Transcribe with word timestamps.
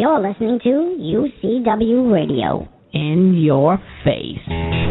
You're 0.00 0.16
listening 0.16 0.56
to 0.64 0.96
UCW 0.96 2.08
Radio. 2.08 2.64
In 2.96 3.36
your 3.36 3.76
face. 4.00 4.40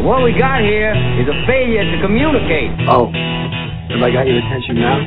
What 0.06 0.22
we 0.22 0.30
got 0.38 0.62
here 0.62 0.94
is 1.18 1.26
a 1.26 1.34
failure 1.50 1.82
to 1.82 1.96
communicate. 1.98 2.70
Oh, 2.86 3.10
have 3.10 3.98
I 4.06 4.10
got 4.14 4.30
your 4.30 4.38
attention 4.38 4.78
now? 4.78 5.02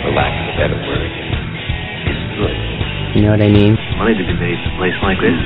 For 0.00 0.16
lack 0.16 0.32
of 0.32 0.48
a 0.48 0.54
better 0.64 0.80
word, 0.80 1.12
it's 2.08 2.24
good. 2.40 2.56
You 3.20 3.28
know 3.28 3.36
what 3.36 3.44
I 3.44 3.52
mean? 3.52 3.76
Money 4.00 4.16
to 4.16 4.24
be 4.24 4.32
made 4.32 4.56
in 4.56 4.64
a 4.64 4.74
place 4.80 4.96
like 5.04 5.20
this. 5.20 5.36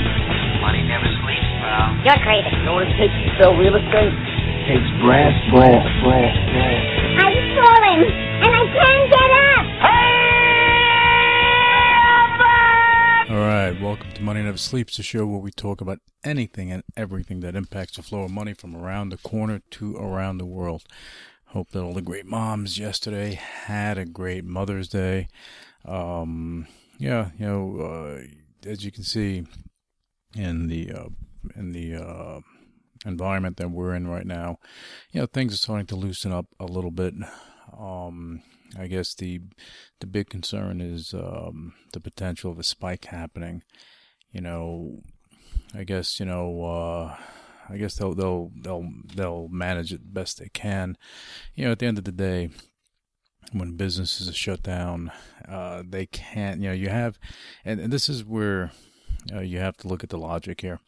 Money 0.62 0.86
never 0.86 1.10
sleeps, 1.26 1.50
pal. 1.58 1.90
You're 2.06 2.22
crazy. 2.22 2.54
You 2.54 2.70
know 2.70 2.78
what 2.78 2.86
it 2.86 2.94
takes 3.02 3.18
to 3.18 3.30
sell 3.42 3.58
real 3.58 3.74
estate? 3.74 4.14
It 4.14 4.78
takes 4.78 4.86
brass, 5.02 5.34
brass, 5.50 5.82
brass, 6.06 6.34
brass. 6.54 6.82
I'm 7.18 7.34
falling, 7.58 8.02
and 8.46 8.52
I 8.54 8.62
can't 8.70 9.06
get 9.10 9.30
up. 9.58 9.95
All 13.36 13.42
right, 13.42 13.78
welcome 13.78 14.10
to 14.12 14.22
Money 14.22 14.40
Never 14.40 14.56
Sleeps, 14.56 14.96
the 14.96 15.02
show 15.02 15.26
where 15.26 15.38
we 15.38 15.50
talk 15.50 15.82
about 15.82 15.98
anything 16.24 16.72
and 16.72 16.82
everything 16.96 17.40
that 17.40 17.54
impacts 17.54 17.96
the 17.96 18.02
flow 18.02 18.22
of 18.22 18.30
money 18.30 18.54
from 18.54 18.74
around 18.74 19.10
the 19.10 19.18
corner 19.18 19.60
to 19.72 19.94
around 19.94 20.38
the 20.38 20.46
world. 20.46 20.84
Hope 21.48 21.68
that 21.72 21.82
all 21.82 21.92
the 21.92 22.00
great 22.00 22.24
moms 22.24 22.78
yesterday 22.78 23.34
had 23.34 23.98
a 23.98 24.06
great 24.06 24.46
Mother's 24.46 24.88
Day. 24.88 25.28
Um, 25.84 26.66
yeah, 26.96 27.28
you 27.38 27.46
know, 27.46 27.80
uh, 27.82 28.70
as 28.70 28.86
you 28.86 28.90
can 28.90 29.04
see 29.04 29.46
in 30.34 30.68
the 30.68 30.90
uh, 30.92 31.08
in 31.54 31.72
the 31.72 31.94
uh, 31.94 32.40
environment 33.04 33.58
that 33.58 33.70
we're 33.70 33.94
in 33.94 34.08
right 34.08 34.26
now, 34.26 34.56
you 35.12 35.20
know, 35.20 35.26
things 35.26 35.52
are 35.52 35.58
starting 35.58 35.86
to 35.88 35.96
loosen 35.96 36.32
up 36.32 36.46
a 36.58 36.64
little 36.64 36.90
bit. 36.90 37.12
Um, 37.78 38.42
I 38.78 38.86
guess 38.86 39.14
the 39.14 39.40
the 40.00 40.06
big 40.06 40.28
concern 40.28 40.80
is 40.80 41.14
um, 41.14 41.74
the 41.92 42.00
potential 42.00 42.50
of 42.50 42.58
a 42.58 42.64
spike 42.64 43.06
happening. 43.06 43.62
You 44.32 44.40
know, 44.40 45.02
I 45.74 45.84
guess 45.84 46.20
you 46.20 46.26
know. 46.26 46.64
Uh, 46.64 47.16
I 47.68 47.76
guess 47.78 47.96
they'll 47.96 48.14
they'll 48.14 48.52
they'll 48.54 48.88
they'll 49.14 49.48
manage 49.48 49.92
it 49.92 50.14
best 50.14 50.38
they 50.38 50.48
can. 50.52 50.96
You 51.54 51.64
know, 51.64 51.72
at 51.72 51.78
the 51.78 51.86
end 51.86 51.98
of 51.98 52.04
the 52.04 52.12
day, 52.12 52.50
when 53.52 53.76
businesses 53.76 54.28
are 54.28 54.34
shut 54.34 54.62
down, 54.62 55.10
uh, 55.48 55.82
they 55.86 56.06
can't. 56.06 56.60
You 56.60 56.68
know, 56.68 56.74
you 56.74 56.88
have, 56.88 57.18
and, 57.64 57.80
and 57.80 57.92
this 57.92 58.08
is 58.08 58.24
where 58.24 58.72
uh, 59.32 59.40
you 59.40 59.58
have 59.58 59.76
to 59.78 59.88
look 59.88 60.04
at 60.04 60.10
the 60.10 60.18
logic 60.18 60.60
here. 60.60 60.80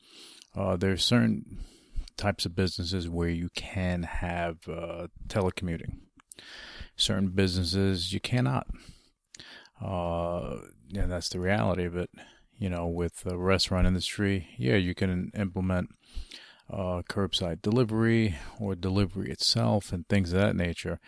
Uh, 0.57 0.77
are 0.83 0.97
certain 0.97 1.59
types 2.17 2.47
of 2.47 2.55
businesses 2.55 3.09
where 3.09 3.29
you 3.29 3.49
can 3.55 4.03
have 4.03 4.57
uh, 4.69 5.07
telecommuting 5.29 5.99
certain 6.99 7.31
businesses 7.31 8.13
you 8.13 8.21
cannot. 8.21 8.67
Uh, 9.83 10.57
yeah, 10.89 11.07
that's 11.07 11.31
the 11.31 11.41
reality 11.41 11.89
But. 11.89 12.11
You 12.61 12.69
know, 12.69 12.89
with 12.89 13.21
the 13.21 13.39
restaurant 13.39 13.87
industry, 13.87 14.49
yeah, 14.59 14.75
you 14.75 14.93
can 14.93 15.31
implement 15.33 15.91
uh, 16.71 17.03
curbside 17.09 17.63
delivery 17.63 18.37
or 18.61 18.75
delivery 18.75 19.31
itself 19.31 19.93
and 19.93 20.07
things 20.09 20.33
of 20.33 20.41
that 20.41 20.57
nature. 20.57 21.01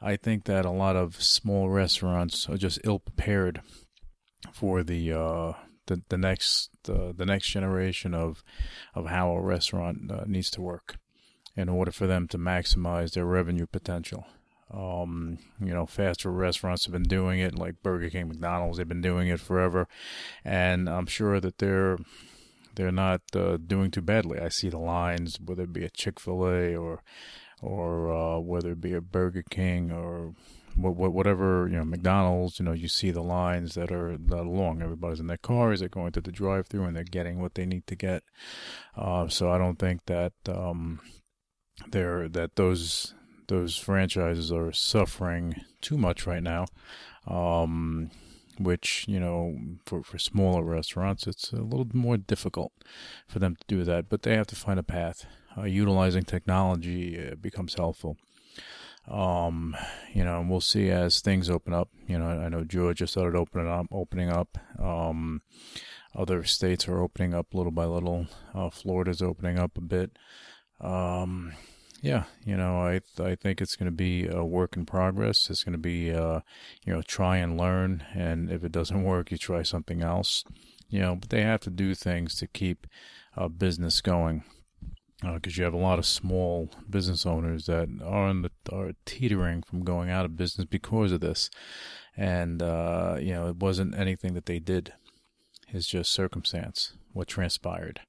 I 0.00 0.16
think 0.16 0.44
that 0.44 0.64
a 0.64 0.70
lot 0.70 0.96
of 0.96 1.22
small 1.22 1.70
restaurants 1.70 2.48
are 2.48 2.56
just 2.56 2.80
ill 2.84 2.98
prepared 2.98 3.62
for 4.52 4.82
the 4.82 5.12
uh, 5.12 5.52
the, 5.86 6.02
the 6.08 6.18
next 6.18 6.70
uh, 6.88 7.12
the 7.16 7.26
next 7.26 7.48
generation 7.48 8.14
of 8.14 8.42
of 8.94 9.06
how 9.06 9.30
a 9.30 9.40
restaurant 9.40 10.10
uh, 10.10 10.24
needs 10.26 10.50
to 10.50 10.60
work 10.60 10.96
in 11.56 11.68
order 11.68 11.90
for 11.90 12.06
them 12.06 12.28
to 12.28 12.38
maximize 12.38 13.12
their 13.12 13.24
revenue 13.24 13.66
potential. 13.66 14.26
Um, 14.72 15.38
you 15.60 15.72
know, 15.72 15.86
fast 15.86 16.22
food 16.22 16.30
restaurants 16.30 16.84
have 16.86 16.92
been 16.92 17.04
doing 17.04 17.38
it, 17.38 17.56
like 17.56 17.82
Burger 17.82 18.10
King, 18.10 18.28
McDonald's. 18.28 18.78
They've 18.78 18.88
been 18.88 19.00
doing 19.00 19.28
it 19.28 19.40
forever, 19.40 19.86
and 20.44 20.88
I'm 20.88 21.06
sure 21.06 21.40
that 21.40 21.58
they're 21.58 21.98
they're 22.74 22.92
not 22.92 23.22
uh, 23.34 23.56
doing 23.56 23.90
too 23.90 24.02
badly. 24.02 24.38
I 24.38 24.48
see 24.48 24.68
the 24.68 24.78
lines, 24.78 25.38
whether 25.40 25.64
it 25.64 25.72
be 25.72 25.84
a 25.84 25.90
Chick 25.90 26.20
Fil 26.20 26.46
A 26.46 26.74
or 26.76 27.02
or 27.60 28.12
uh, 28.12 28.38
whether 28.38 28.72
it 28.72 28.80
be 28.80 28.92
a 28.92 29.00
Burger 29.00 29.44
King 29.48 29.90
or 29.90 30.34
whatever 30.76 31.68
you 31.70 31.76
know 31.76 31.84
McDonald's. 31.84 32.58
You 32.58 32.64
know, 32.66 32.72
you 32.72 32.88
see 32.88 33.10
the 33.10 33.22
lines 33.22 33.74
that 33.74 33.90
are 33.92 34.16
that 34.18 34.44
long. 34.44 34.82
Everybody's 34.82 35.20
in 35.20 35.26
their 35.26 35.36
cars. 35.36 35.80
They're 35.80 35.88
going 35.88 36.12
to 36.12 36.20
the 36.20 36.32
drive-through 36.32 36.84
and 36.84 36.96
they're 36.96 37.04
getting 37.04 37.40
what 37.40 37.54
they 37.54 37.66
need 37.66 37.86
to 37.86 37.96
get. 37.96 38.22
Uh, 38.96 39.28
so 39.28 39.50
I 39.50 39.58
don't 39.58 39.78
think 39.78 40.04
that 40.06 40.32
um, 40.48 41.00
they're 41.90 42.28
that 42.28 42.56
those 42.56 43.14
those 43.48 43.76
franchises 43.76 44.52
are 44.52 44.72
suffering 44.72 45.62
too 45.80 45.96
much 45.96 46.26
right 46.26 46.42
now. 46.42 46.66
Um, 47.26 48.10
which 48.58 49.04
you 49.08 49.20
know 49.20 49.56
for 49.84 50.02
for 50.02 50.18
smaller 50.18 50.62
restaurants 50.62 51.26
it's 51.26 51.52
a 51.52 51.56
little 51.56 51.86
more 51.92 52.16
difficult 52.16 52.72
for 53.26 53.38
them 53.38 53.54
to 53.56 53.62
do 53.66 53.84
that 53.84 54.08
but 54.08 54.22
they 54.22 54.34
have 54.34 54.46
to 54.46 54.56
find 54.56 54.78
a 54.78 54.82
path. 54.82 55.26
Uh, 55.56 55.64
utilizing 55.64 56.22
technology 56.22 57.18
uh, 57.18 57.34
becomes 57.34 57.74
helpful. 57.74 58.16
Um 59.08 59.76
you 60.12 60.24
know 60.24 60.40
and 60.40 60.50
we'll 60.50 60.60
see 60.60 60.90
as 60.90 61.20
things 61.20 61.48
open 61.50 61.72
up. 61.72 61.88
You 62.06 62.18
know 62.18 62.26
i 62.26 62.48
know 62.48 62.64
georgia 62.64 63.06
started 63.06 63.36
opening 63.38 63.68
up 63.68 63.86
opening 63.92 64.30
up. 64.30 64.58
Um 64.78 65.42
other 66.14 66.44
states 66.44 66.88
are 66.88 67.02
opening 67.02 67.34
up 67.34 67.54
little 67.54 67.72
by 67.72 67.84
little. 67.84 68.26
Uh, 68.54 68.70
florida's 68.70 69.22
opening 69.22 69.58
up 69.58 69.76
a 69.76 69.82
bit. 69.82 70.16
Um 70.80 71.52
yeah, 72.02 72.24
you 72.44 72.56
know, 72.56 72.80
I 72.80 73.00
I 73.18 73.34
think 73.34 73.60
it's 73.60 73.76
going 73.76 73.86
to 73.86 73.96
be 73.96 74.26
a 74.26 74.44
work 74.44 74.76
in 74.76 74.86
progress. 74.86 75.48
It's 75.50 75.64
going 75.64 75.72
to 75.72 75.78
be, 75.78 76.12
uh, 76.12 76.40
you 76.84 76.92
know, 76.92 77.02
try 77.02 77.38
and 77.38 77.58
learn, 77.58 78.04
and 78.14 78.50
if 78.50 78.64
it 78.64 78.72
doesn't 78.72 79.02
work, 79.12 79.30
you 79.30 79.38
try 79.38 79.62
something 79.62 80.02
else. 80.02 80.44
You 80.88 81.00
know, 81.00 81.16
but 81.16 81.30
they 81.30 81.42
have 81.42 81.60
to 81.60 81.70
do 81.70 81.94
things 81.94 82.36
to 82.36 82.46
keep 82.46 82.86
uh, 83.36 83.48
business 83.48 84.00
going 84.00 84.44
because 85.20 85.56
uh, 85.56 85.56
you 85.56 85.64
have 85.64 85.74
a 85.74 85.78
lot 85.78 85.98
of 85.98 86.06
small 86.06 86.70
business 86.88 87.24
owners 87.24 87.66
that 87.66 87.88
are 88.04 88.32
the, 88.34 88.50
are 88.70 88.92
teetering 89.06 89.62
from 89.62 89.82
going 89.82 90.10
out 90.10 90.26
of 90.26 90.36
business 90.36 90.66
because 90.66 91.10
of 91.10 91.20
this, 91.20 91.50
and 92.16 92.62
uh, 92.62 93.16
you 93.18 93.32
know, 93.32 93.48
it 93.48 93.56
wasn't 93.56 93.96
anything 93.98 94.34
that 94.34 94.46
they 94.46 94.58
did. 94.58 94.92
It's 95.68 95.88
just 95.88 96.12
circumstance, 96.12 96.92
what 97.12 97.26
transpired 97.26 98.00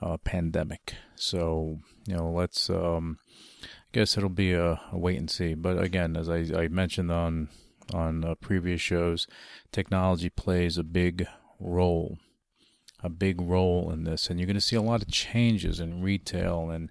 uh, 0.00 0.16
pandemic. 0.18 0.94
So 1.16 1.80
you 2.06 2.16
know, 2.16 2.30
let's. 2.30 2.70
Um, 2.70 3.18
I 3.62 3.98
guess 3.98 4.16
it'll 4.16 4.28
be 4.28 4.52
a, 4.52 4.80
a, 4.90 4.98
wait 4.98 5.18
and 5.18 5.30
see. 5.30 5.54
But 5.54 5.80
again, 5.80 6.16
as 6.16 6.28
I, 6.28 6.38
I 6.54 6.68
mentioned 6.68 7.12
on 7.12 7.48
on 7.92 8.24
uh, 8.24 8.34
previous 8.34 8.80
shows, 8.80 9.26
technology 9.70 10.30
plays 10.30 10.78
a 10.78 10.82
big 10.82 11.26
role, 11.60 12.18
a 13.02 13.08
big 13.08 13.40
role 13.40 13.90
in 13.90 14.04
this, 14.04 14.28
and 14.28 14.38
you're 14.38 14.46
going 14.46 14.54
to 14.54 14.60
see 14.60 14.76
a 14.76 14.82
lot 14.82 15.02
of 15.02 15.08
changes 15.08 15.80
in 15.80 16.02
retail 16.02 16.70
and 16.70 16.90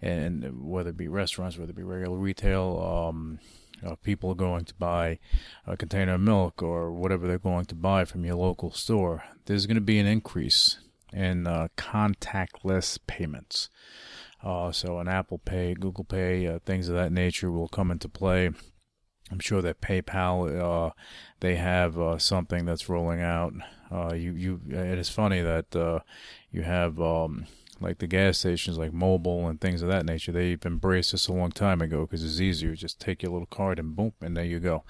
and 0.00 0.64
whether 0.64 0.90
it 0.90 0.96
be 0.96 1.08
restaurants, 1.08 1.58
whether 1.58 1.70
it 1.70 1.76
be 1.76 1.82
regular 1.82 2.16
retail. 2.16 3.08
Um, 3.08 3.40
uh, 3.84 3.96
people 3.96 4.30
are 4.30 4.36
going 4.36 4.64
to 4.64 4.74
buy 4.76 5.18
a 5.66 5.76
container 5.76 6.14
of 6.14 6.20
milk 6.20 6.62
or 6.62 6.92
whatever 6.92 7.26
they're 7.26 7.38
going 7.38 7.66
to 7.66 7.74
buy 7.74 8.04
from 8.04 8.24
your 8.24 8.36
local 8.36 8.70
store. 8.70 9.24
There's 9.44 9.66
going 9.66 9.74
to 9.74 9.80
be 9.80 9.98
an 9.98 10.06
increase 10.06 10.78
in 11.14 11.46
uh, 11.46 11.68
contactless 11.76 12.98
payments. 13.06 13.70
Uh, 14.42 14.70
so 14.72 14.98
an 14.98 15.08
Apple 15.08 15.38
Pay, 15.38 15.74
Google 15.74 16.04
Pay, 16.04 16.46
uh, 16.46 16.58
things 16.66 16.88
of 16.88 16.94
that 16.94 17.12
nature 17.12 17.50
will 17.50 17.68
come 17.68 17.90
into 17.90 18.08
play. 18.08 18.50
I'm 19.30 19.38
sure 19.40 19.62
that 19.62 19.80
PayPal, 19.80 20.60
uh, 20.60 20.92
they 21.40 21.56
have 21.56 21.98
uh, 21.98 22.18
something 22.18 22.66
that's 22.66 22.90
rolling 22.90 23.22
out. 23.22 23.54
Uh, 23.90 24.12
you, 24.12 24.34
you, 24.34 24.60
it 24.68 24.98
is 24.98 25.08
funny 25.08 25.40
that 25.40 26.02
you 26.50 26.62
have 26.62 27.00
um, 27.00 27.46
like 27.80 27.98
the 27.98 28.06
gas 28.06 28.38
stations, 28.38 28.76
like 28.76 28.92
Mobil 28.92 29.48
and 29.48 29.58
things 29.58 29.80
of 29.80 29.88
that 29.88 30.04
nature. 30.04 30.30
They've 30.30 30.64
embraced 30.66 31.12
this 31.12 31.26
a 31.28 31.32
long 31.32 31.52
time 31.52 31.80
ago 31.80 32.02
because 32.02 32.22
it's 32.22 32.40
easier. 32.40 32.74
Just 32.74 33.00
take 33.00 33.22
your 33.22 33.32
little 33.32 33.46
card 33.46 33.78
and 33.78 33.96
boom, 33.96 34.12
and 34.20 34.36
there 34.36 34.44
you 34.44 34.60
go. 34.60 34.84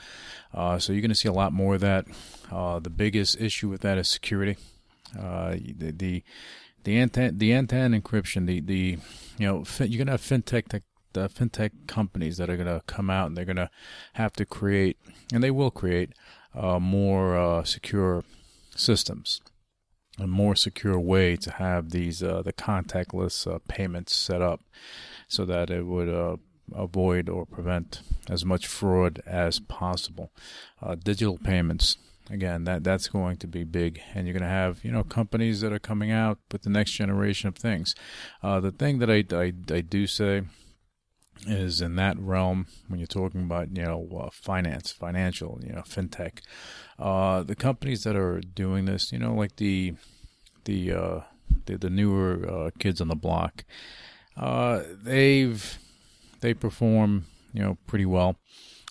so 0.53 0.93
you're 0.93 1.01
going 1.01 1.11
to 1.11 1.15
see 1.15 1.29
a 1.29 1.33
lot 1.33 1.53
more 1.53 1.77
of 1.77 1.81
that. 1.83 2.07
the 2.51 2.93
biggest 2.95 3.41
issue 3.41 3.69
with 3.69 3.83
that 3.83 3.99
is 3.99 4.09
security. 4.09 4.57
Uh, 5.19 5.57
the 5.77 5.93
the 5.93 6.25
the 6.85 6.97
end 6.97 7.13
the 7.13 7.53
encryption. 7.53 8.47
The 8.47 8.61
the 8.61 8.99
you 9.39 9.47
know 9.47 9.65
you're 9.81 9.99
gonna 9.99 10.13
have 10.13 10.21
fintech 10.21 10.69
tech, 10.69 10.83
the 11.13 11.29
fintech 11.29 11.71
companies 11.87 12.37
that 12.37 12.51
are 12.51 12.57
gonna 12.57 12.83
come 12.87 13.11
out 13.11 13.27
and 13.27 13.37
they're 13.37 13.45
gonna 13.45 13.71
have 14.15 14.33
to 14.35 14.45
create 14.45 14.99
and 15.33 15.43
they 15.43 15.51
will 15.51 15.71
create 15.71 16.13
uh, 16.55 16.79
more 16.79 17.37
uh, 17.37 17.65
secure 17.65 18.25
systems. 18.77 19.41
A 20.17 20.29
more 20.29 20.55
secure 20.55 20.99
way 21.01 21.35
to 21.37 21.51
have 21.51 21.91
these 21.91 22.23
uh, 22.23 22.43
the 22.43 22.53
contactless 22.53 23.53
uh, 23.53 23.59
payments 23.67 24.15
set 24.15 24.41
up, 24.41 24.61
so 25.27 25.45
that 25.45 25.71
it 25.71 25.87
would 25.87 26.09
uh, 26.09 26.37
avoid 26.73 27.29
or 27.29 27.45
prevent 27.45 28.01
as 28.31 28.45
much 28.45 28.69
fraud 28.69 29.21
as 29.27 29.59
possible. 29.59 30.31
Digital 31.03 31.37
payments 31.39 31.97
again, 32.31 32.65
that 32.65 32.85
that's 32.85 33.09
going 33.09 33.37
to 33.39 33.47
be 33.47 33.65
big, 33.65 34.01
and 34.15 34.27
you're 34.27 34.33
going 34.33 34.43
to 34.43 34.49
have 34.49 34.85
you 34.85 34.91
know 34.91 35.05
companies 35.05 35.61
that 35.61 35.73
are 35.73 35.79
coming 35.79 36.11
out 36.11 36.39
with 36.51 36.63
the 36.63 36.71
next 36.71 36.93
generation 36.93 37.49
of 37.49 37.57
things. 37.57 37.95
Uh, 38.43 38.61
the 38.61 38.73
thing 38.73 38.99
that 38.99 39.11
I, 39.11 39.25
I, 39.33 39.53
I 39.75 39.81
do 39.81 40.07
say 40.07 40.43
is 41.47 41.81
in 41.81 41.97
that 41.97 42.19
realm 42.19 42.67
when 42.89 42.99
you're 43.01 43.07
talking 43.07 43.43
about 43.43 43.77
you 43.77 43.85
know 43.85 44.09
uh, 44.19 44.31
finance, 44.33 44.93
financial, 44.93 45.61
you 45.63 45.73
know, 45.73 45.83
fintech. 45.83 46.41
Uh, 46.99 47.43
the 47.43 47.57
companies 47.57 48.05
that 48.05 48.17
are 48.17 48.41
doing 48.41 48.85
this, 48.85 49.13
you 49.13 49.19
know, 49.19 49.35
like 49.35 49.57
the 49.57 49.95
the 50.65 50.93
uh, 50.93 51.21
the, 51.67 51.77
the 51.77 51.91
newer 51.91 52.49
uh, 52.49 52.71
kids 52.79 53.01
on 53.01 53.09
the 53.09 53.17
block, 53.17 53.65
uh, 54.37 54.83
they've 55.03 55.79
they 56.41 56.55
perform 56.55 57.27
you 57.53 57.63
know 57.63 57.79
pretty 57.87 58.07
well 58.07 58.37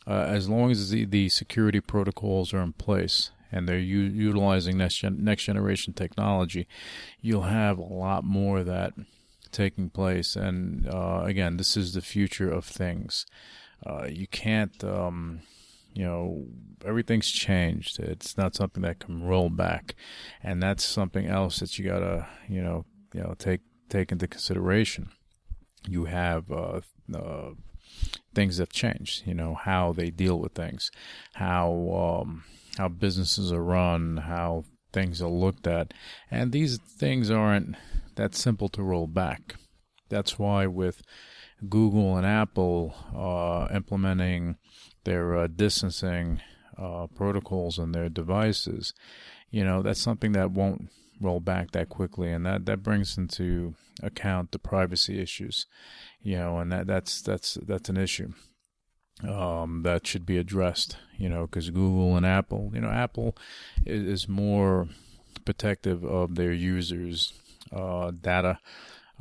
uh, 0.07 0.25
as 0.27 0.49
long 0.49 0.71
as 0.71 0.89
the, 0.89 1.05
the 1.05 1.29
security 1.29 1.79
protocols 1.79 2.53
are 2.53 2.61
in 2.61 2.73
place 2.73 3.31
and 3.51 3.67
they're 3.67 3.77
u- 3.77 3.99
utilizing 3.99 4.77
next 4.77 4.95
gen- 4.95 5.23
next 5.23 5.43
generation 5.43 5.93
technology, 5.93 6.67
you'll 7.21 7.43
have 7.43 7.77
a 7.77 7.83
lot 7.83 8.23
more 8.23 8.59
of 8.59 8.65
that 8.65 8.93
taking 9.51 9.89
place. 9.89 10.35
And 10.35 10.87
uh, 10.87 11.21
again, 11.23 11.57
this 11.57 11.77
is 11.77 11.93
the 11.93 12.01
future 12.01 12.49
of 12.49 12.65
things. 12.65 13.25
Uh, 13.85 14.07
you 14.09 14.27
can't, 14.27 14.83
um, 14.83 15.41
you 15.93 16.03
know, 16.03 16.47
everything's 16.85 17.29
changed. 17.29 17.99
It's 17.99 18.37
not 18.37 18.55
something 18.55 18.81
that 18.83 18.99
can 18.99 19.23
roll 19.23 19.49
back, 19.49 19.95
and 20.41 20.61
that's 20.61 20.83
something 20.83 21.27
else 21.27 21.59
that 21.59 21.77
you 21.77 21.85
gotta, 21.85 22.27
you 22.49 22.63
know, 22.63 22.85
you 23.13 23.21
know, 23.21 23.35
take 23.37 23.61
take 23.89 24.11
into 24.11 24.27
consideration. 24.27 25.09
You 25.87 26.05
have 26.05 26.51
uh, 26.51 26.81
uh, 27.13 27.51
things 28.33 28.57
have 28.57 28.71
changed. 28.71 29.23
You 29.25 29.33
know 29.33 29.53
how 29.55 29.93
they 29.93 30.09
deal 30.09 30.39
with 30.39 30.53
things, 30.53 30.91
how 31.33 32.21
um, 32.23 32.43
how 32.77 32.87
businesses 32.87 33.51
are 33.51 33.63
run, 33.63 34.17
how 34.17 34.65
things 34.91 35.21
are 35.21 35.29
looked 35.29 35.67
at, 35.67 35.93
and 36.29 36.51
these 36.51 36.77
things 36.77 37.29
aren't 37.29 37.75
that 38.15 38.35
simple 38.35 38.69
to 38.69 38.83
roll 38.83 39.07
back. 39.07 39.55
That's 40.09 40.37
why 40.37 40.67
with 40.67 41.01
Google 41.69 42.17
and 42.17 42.25
Apple 42.25 42.93
uh, 43.15 43.73
implementing 43.73 44.57
their 45.03 45.35
uh, 45.35 45.47
distancing 45.47 46.41
uh, 46.77 47.07
protocols 47.15 47.79
on 47.79 47.91
their 47.91 48.09
devices, 48.09 48.93
you 49.49 49.63
know 49.63 49.81
that's 49.81 50.01
something 50.01 50.33
that 50.33 50.51
won't 50.51 50.89
roll 51.21 51.39
back 51.39 51.71
that 51.71 51.89
quickly, 51.89 52.31
and 52.31 52.45
that 52.45 52.65
that 52.65 52.83
brings 52.83 53.17
into 53.17 53.75
account 54.01 54.51
the 54.51 54.59
privacy 54.59 55.21
issues, 55.21 55.65
you 56.23 56.37
know, 56.37 56.59
and 56.59 56.71
that 56.71 56.87
that's 56.87 57.21
that's 57.21 57.55
that's 57.65 57.89
an 57.89 57.97
issue 57.97 58.33
um, 59.27 59.83
that 59.83 60.05
should 60.07 60.25
be 60.25 60.37
addressed, 60.37 60.97
you 61.17 61.29
know, 61.29 61.45
because 61.45 61.69
Google 61.69 62.17
and 62.17 62.25
Apple, 62.25 62.71
you 62.73 62.81
know, 62.81 62.89
Apple 62.89 63.35
is, 63.85 64.03
is 64.03 64.27
more 64.27 64.87
protective 65.45 66.03
of 66.03 66.35
their 66.35 66.53
users' 66.53 67.33
uh, 67.71 68.11
data. 68.11 68.59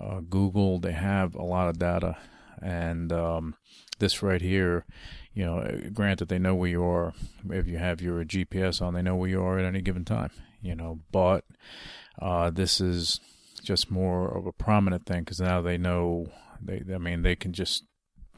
Uh, 0.03 0.21
Google, 0.21 0.79
they 0.79 0.93
have 0.93 1.35
a 1.35 1.43
lot 1.43 1.69
of 1.69 1.79
data, 1.79 2.17
and 2.61 3.13
um, 3.13 3.55
this 3.99 4.23
right 4.23 4.41
here, 4.41 4.85
you 5.35 5.45
know, 5.45 5.81
granted 5.93 6.29
they 6.29 6.39
know 6.39 6.55
where 6.55 6.71
you 6.71 6.83
are. 6.83 7.13
If 7.51 7.67
you 7.67 7.79
have 7.79 8.01
your 8.01 8.25
GPS 8.25 8.83
on, 8.83 8.95
they 8.95 9.03
know 9.03 9.17
where 9.17 9.29
you 9.29 9.43
are 9.43 9.59
at 9.59 9.65
any 9.65 9.83
given 9.83 10.05
time, 10.05 10.31
you 10.61 10.75
know. 10.75 11.01
But 11.13 11.45
uh, 12.21 12.51
this 12.51 12.81
is 12.81 13.21
just 13.63 13.91
more 13.91 14.37
of 14.37 14.47
a 14.47 14.53
prominent 14.53 15.07
thing 15.07 15.21
because 15.21 15.41
now 15.41 15.61
they 15.61 15.79
know. 15.79 16.29
They, 16.65 16.83
I 16.95 16.99
mean, 16.99 17.23
they 17.23 17.37
can 17.37 17.53
just 17.53 17.85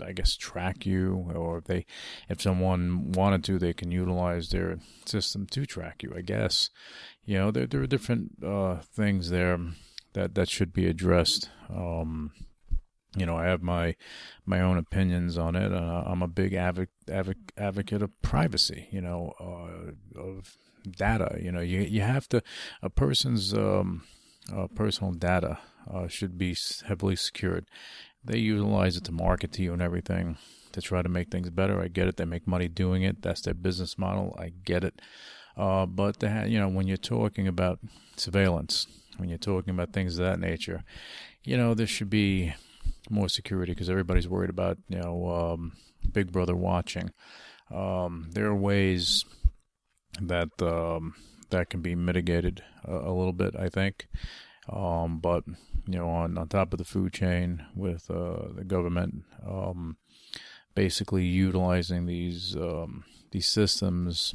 I 0.02 0.12
guess 0.12 0.36
track 0.36 0.84
you, 0.86 1.30
or 1.34 1.58
if 1.58 1.64
they, 1.64 1.86
if 2.28 2.42
someone 2.42 3.12
wanted 3.12 3.44
to, 3.44 3.58
they 3.58 3.72
can 3.72 3.90
utilize 3.90 4.48
their 4.48 4.78
system 5.04 5.46
to 5.48 5.66
track 5.66 6.02
you. 6.02 6.12
I 6.16 6.20
guess, 6.20 6.70
you 7.24 7.38
know, 7.38 7.50
there 7.50 7.66
there 7.66 7.82
are 7.82 7.86
different 7.86 8.32
uh, 8.44 8.76
things 8.80 9.30
there 9.30 9.58
that 10.14 10.34
that 10.34 10.48
should 10.48 10.72
be 10.72 10.86
addressed. 10.86 11.48
Um, 11.68 12.32
you 13.16 13.26
know, 13.26 13.36
I 13.36 13.44
have 13.44 13.62
my 13.62 13.94
my 14.44 14.60
own 14.60 14.78
opinions 14.78 15.38
on 15.38 15.54
it. 15.54 15.72
Uh, 15.72 16.02
I'm 16.06 16.22
a 16.22 16.28
big 16.28 16.54
advocate 16.54 16.90
advocate 17.56 18.02
of 18.02 18.20
privacy. 18.22 18.88
You 18.90 19.00
know, 19.00 19.34
uh, 19.38 20.20
of 20.20 20.56
data. 20.90 21.38
You 21.40 21.52
know, 21.52 21.60
you 21.60 21.80
you 21.80 22.00
have 22.00 22.28
to 22.30 22.42
a 22.82 22.90
person's 22.90 23.54
um, 23.54 24.02
uh, 24.52 24.66
personal 24.74 25.12
data 25.12 25.58
uh, 25.92 26.08
should 26.08 26.36
be 26.36 26.56
heavily 26.86 27.16
secured 27.16 27.66
they 28.24 28.38
utilize 28.38 28.96
it 28.96 29.04
to 29.04 29.12
market 29.12 29.52
to 29.52 29.62
you 29.62 29.72
and 29.72 29.82
everything 29.82 30.36
to 30.72 30.80
try 30.80 31.02
to 31.02 31.08
make 31.08 31.30
things 31.30 31.50
better. 31.50 31.80
I 31.80 31.88
get 31.88 32.08
it. 32.08 32.16
They 32.16 32.24
make 32.24 32.46
money 32.46 32.68
doing 32.68 33.02
it. 33.02 33.22
That's 33.22 33.42
their 33.42 33.54
business 33.54 33.96
model. 33.96 34.36
I 34.38 34.52
get 34.64 34.84
it. 34.84 35.00
Uh, 35.56 35.86
but 35.86 36.22
you 36.22 36.58
know, 36.58 36.68
when 36.68 36.86
you're 36.88 36.96
talking 36.96 37.46
about 37.46 37.78
surveillance, 38.16 38.86
when 39.18 39.28
you're 39.28 39.38
talking 39.38 39.70
about 39.70 39.92
things 39.92 40.18
of 40.18 40.24
that 40.24 40.40
nature, 40.40 40.82
you 41.44 41.56
know, 41.56 41.74
there 41.74 41.86
should 41.86 42.10
be 42.10 42.54
more 43.10 43.28
security 43.28 43.72
because 43.72 43.90
everybody's 43.90 44.28
worried 44.28 44.50
about 44.50 44.78
you 44.88 44.98
know 44.98 45.28
um, 45.30 45.72
Big 46.12 46.32
Brother 46.32 46.56
watching. 46.56 47.10
Um, 47.72 48.30
there 48.32 48.46
are 48.46 48.54
ways 48.54 49.24
that 50.20 50.50
um, 50.60 51.14
that 51.50 51.70
can 51.70 51.80
be 51.80 51.94
mitigated 51.94 52.62
a, 52.84 52.94
a 52.94 53.12
little 53.12 53.32
bit, 53.32 53.54
I 53.56 53.68
think. 53.68 54.08
Um, 54.68 55.18
but 55.18 55.44
you 55.86 55.98
know, 55.98 56.08
on, 56.08 56.38
on 56.38 56.48
top 56.48 56.72
of 56.72 56.78
the 56.78 56.84
food 56.84 57.12
chain 57.12 57.64
with 57.74 58.10
uh, 58.10 58.48
the 58.54 58.64
government, 58.64 59.24
um, 59.46 59.96
basically 60.74 61.24
utilizing 61.24 62.06
these 62.06 62.56
um, 62.56 63.04
these 63.30 63.48
systems 63.48 64.34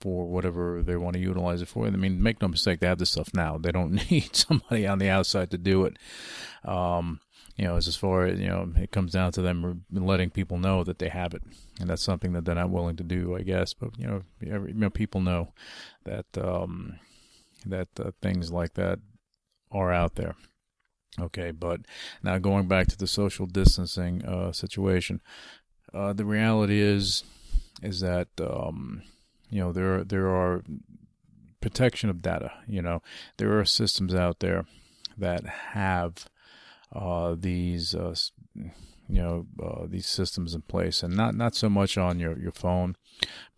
for 0.00 0.26
whatever 0.26 0.82
they 0.82 0.96
want 0.96 1.14
to 1.14 1.20
utilize 1.20 1.62
it 1.62 1.68
for. 1.68 1.86
I 1.86 1.90
mean, 1.90 2.22
make 2.22 2.42
no 2.42 2.48
mistake, 2.48 2.80
they 2.80 2.86
have 2.86 2.98
this 2.98 3.10
stuff 3.10 3.32
now. 3.32 3.56
They 3.56 3.72
don't 3.72 3.92
need 4.10 4.36
somebody 4.36 4.86
on 4.86 4.98
the 4.98 5.08
outside 5.08 5.50
to 5.52 5.58
do 5.58 5.84
it. 5.84 5.96
Um, 6.64 7.20
you 7.56 7.64
know, 7.64 7.76
as 7.76 7.96
far 7.96 8.26
as 8.26 8.40
you 8.40 8.48
know, 8.48 8.72
it 8.76 8.90
comes 8.90 9.12
down 9.12 9.32
to 9.32 9.42
them 9.42 9.84
letting 9.90 10.30
people 10.30 10.58
know 10.58 10.82
that 10.84 10.98
they 10.98 11.08
have 11.08 11.34
it, 11.34 11.42
and 11.80 11.88
that's 11.88 12.02
something 12.02 12.32
that 12.32 12.44
they're 12.44 12.54
not 12.54 12.70
willing 12.70 12.96
to 12.96 13.04
do, 13.04 13.36
I 13.36 13.42
guess. 13.42 13.72
But 13.72 13.98
you 13.98 14.06
know, 14.06 14.22
every, 14.46 14.72
you 14.72 14.78
know 14.78 14.90
people 14.90 15.20
know 15.20 15.52
that 16.04 16.26
um, 16.36 16.98
that 17.64 17.88
uh, 17.98 18.10
things 18.20 18.50
like 18.50 18.74
that 18.74 18.98
are 19.70 19.92
out 19.92 20.16
there. 20.16 20.34
Okay, 21.20 21.52
but 21.52 21.80
now 22.22 22.38
going 22.38 22.66
back 22.66 22.88
to 22.88 22.98
the 22.98 23.06
social 23.06 23.46
distancing 23.46 24.24
uh, 24.24 24.52
situation, 24.52 25.20
uh, 25.92 26.12
the 26.12 26.24
reality 26.24 26.80
is 26.80 27.24
is 27.82 28.00
that 28.00 28.28
um, 28.40 29.02
you 29.48 29.60
know 29.60 29.72
there 29.72 30.02
there 30.02 30.28
are 30.28 30.64
protection 31.60 32.10
of 32.10 32.20
data. 32.20 32.52
You 32.66 32.82
know 32.82 33.02
there 33.36 33.58
are 33.58 33.64
systems 33.64 34.14
out 34.14 34.40
there 34.40 34.66
that 35.16 35.46
have 35.46 36.26
uh, 36.92 37.36
these 37.38 37.94
uh, 37.94 38.14
you 39.08 39.20
know 39.20 39.46
uh, 39.62 39.86
these 39.86 40.06
systems 40.06 40.54
in 40.54 40.62
place, 40.62 41.02
and 41.02 41.14
not 41.14 41.34
not 41.34 41.54
so 41.54 41.68
much 41.68 41.98
on 41.98 42.18
your 42.18 42.38
your 42.38 42.52
phone, 42.52 42.96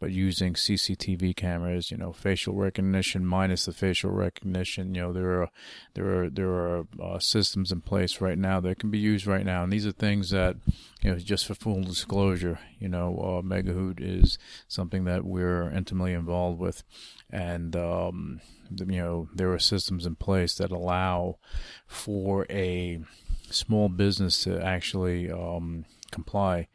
but 0.01 0.11
using 0.11 0.55
CCTV 0.55 1.37
cameras. 1.37 1.91
You 1.91 1.97
know, 1.97 2.13
facial 2.13 2.55
recognition 2.55 3.25
minus 3.25 3.67
the 3.67 3.73
facial 3.73 4.11
recognition. 4.11 4.95
You 4.95 5.03
know, 5.03 5.13
there 5.13 5.43
are 5.43 5.51
there 5.95 6.23
are 6.23 6.31
there 6.31 6.51
are 6.51 6.87
uh, 7.01 7.19
systems 7.21 7.71
in 7.71 7.81
place 7.81 8.21
right 8.21 8.39
now 8.39 8.61
that 8.61 8.79
can 8.79 8.91
be 8.91 8.99
used 8.99 9.27
right 9.27 9.47
now, 9.47 9.63
and 9.63 9.73
these 9.73 9.87
are 9.87 9.93
things 9.93 10.31
that 10.31 10.57
you 11.03 11.13
know 11.13 11.19
just 11.19 11.47
for 11.47 11.55
full 11.55 11.83
disclosure. 11.83 12.59
You 12.79 12.89
know, 12.89 13.17
uh, 13.19 13.43
Megahoot 13.43 14.01
is 14.01 14.39
something 14.67 15.05
that 15.05 15.25
we're 15.25 15.71
intimately 15.71 16.13
involved 16.13 16.59
with, 16.59 16.83
and 17.31 17.77
um, 17.77 18.41
you 18.71 18.85
know 18.99 19.29
there 19.33 19.53
are 19.53 19.61
systems 19.61 20.07
in 20.07 20.17
place 20.17 20.57
that 20.57 20.73
allow 20.73 21.39
for 21.87 22.47
a 22.51 23.01
small 23.51 23.89
business 23.89 24.43
to 24.45 24.61
actually 24.63 25.31
um, 25.31 25.85
comply 26.11 26.69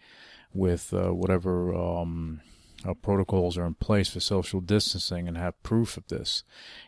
with 0.53 0.93
uh, 0.93 1.13
whatever 1.13 1.73
um, 1.73 2.41
uh, 2.85 2.93
protocols 2.95 3.57
are 3.57 3.65
in 3.65 3.75
place 3.75 4.09
for 4.09 4.19
social 4.19 4.59
distancing 4.59 5.27
and 5.27 5.37
have 5.37 5.61
proof 5.63 5.97
of 5.97 6.07
this. 6.07 6.43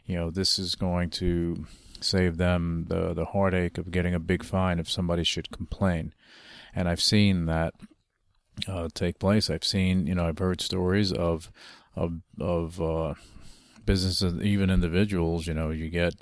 You 0.06 0.16
know, 0.16 0.30
this 0.32 0.58
is 0.58 0.76
going 0.76 1.10
to 1.12 1.66
save 2.02 2.38
them 2.38 2.86
the 2.90 3.14
the 3.14 3.26
heartache 3.26 3.78
of 3.78 3.92
getting 3.92 4.14
a 4.14 4.20
big 4.20 4.44
fine 4.44 4.80
if 4.80 4.90
somebody 4.90 5.24
should 5.24 5.52
complain. 5.52 6.14
And 6.76 6.90
I've 6.90 7.02
seen 7.02 7.46
that 7.46 7.74
uh, 8.68 8.90
take 8.94 9.20
place. 9.20 9.50
I've 9.50 9.64
seen, 9.64 10.08
you 10.08 10.16
know, 10.16 10.28
I've 10.28 10.40
heard 10.40 10.62
stories 10.62 11.12
of 11.12 11.52
of 11.96 12.22
of 12.40 12.82
uh, 12.82 13.14
businesses, 13.86 14.42
even 14.42 14.70
individuals. 14.70 15.48
You 15.48 15.54
know, 15.54 15.70
you 15.70 15.90
get 15.90 16.16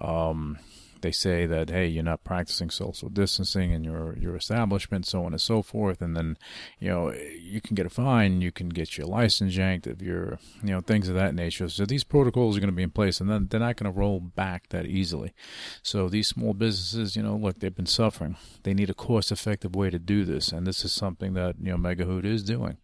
um, 0.00 0.58
they 1.04 1.12
say 1.12 1.44
that 1.44 1.68
hey, 1.68 1.86
you're 1.86 2.02
not 2.02 2.24
practicing 2.24 2.70
social 2.70 3.10
distancing 3.10 3.72
in 3.72 3.84
your 3.84 4.16
your 4.18 4.34
establishment, 4.34 5.06
so 5.06 5.24
on 5.24 5.32
and 5.32 5.40
so 5.40 5.60
forth, 5.60 6.00
and 6.00 6.16
then 6.16 6.38
you 6.80 6.88
know 6.88 7.12
you 7.12 7.60
can 7.60 7.74
get 7.74 7.84
a 7.84 7.90
fine, 7.90 8.40
you 8.40 8.50
can 8.50 8.70
get 8.70 8.96
your 8.96 9.06
license 9.06 9.54
yanked 9.54 9.86
if 9.86 10.00
you're 10.00 10.38
you 10.62 10.70
know 10.70 10.80
things 10.80 11.08
of 11.08 11.14
that 11.14 11.34
nature. 11.34 11.68
So 11.68 11.84
these 11.84 12.04
protocols 12.04 12.56
are 12.56 12.60
going 12.60 12.72
to 12.72 12.76
be 12.76 12.82
in 12.82 12.90
place, 12.90 13.20
and 13.20 13.30
then 13.30 13.48
they're 13.48 13.60
not 13.60 13.76
going 13.76 13.92
to 13.92 13.98
roll 13.98 14.18
back 14.18 14.70
that 14.70 14.86
easily. 14.86 15.34
So 15.82 16.08
these 16.08 16.28
small 16.28 16.54
businesses, 16.54 17.14
you 17.14 17.22
know, 17.22 17.36
look, 17.36 17.60
they've 17.60 17.74
been 17.74 17.86
suffering. 17.86 18.36
They 18.62 18.72
need 18.72 18.90
a 18.90 18.94
cost-effective 18.94 19.76
way 19.76 19.90
to 19.90 19.98
do 19.98 20.24
this, 20.24 20.52
and 20.52 20.66
this 20.66 20.84
is 20.86 20.92
something 20.92 21.34
that 21.34 21.56
you 21.60 21.70
know 21.70 21.76
Megahoot 21.76 22.24
is 22.24 22.42
doing, 22.42 22.78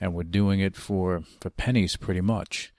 and 0.00 0.14
we're 0.14 0.22
doing 0.24 0.60
it 0.60 0.76
for 0.76 1.22
for 1.40 1.50
pennies 1.50 1.96
pretty 1.96 2.22
much 2.22 2.73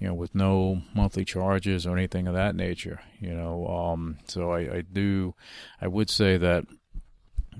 you 0.00 0.08
know, 0.08 0.14
with 0.14 0.34
no 0.34 0.82
monthly 0.94 1.24
charges 1.24 1.86
or 1.86 1.96
anything 1.96 2.26
of 2.26 2.34
that 2.34 2.56
nature, 2.56 3.00
you 3.20 3.32
know. 3.32 3.66
Um, 3.66 4.18
so 4.26 4.50
I, 4.50 4.60
I 4.60 4.80
do, 4.80 5.34
I 5.80 5.86
would 5.86 6.10
say 6.10 6.36
that 6.38 6.64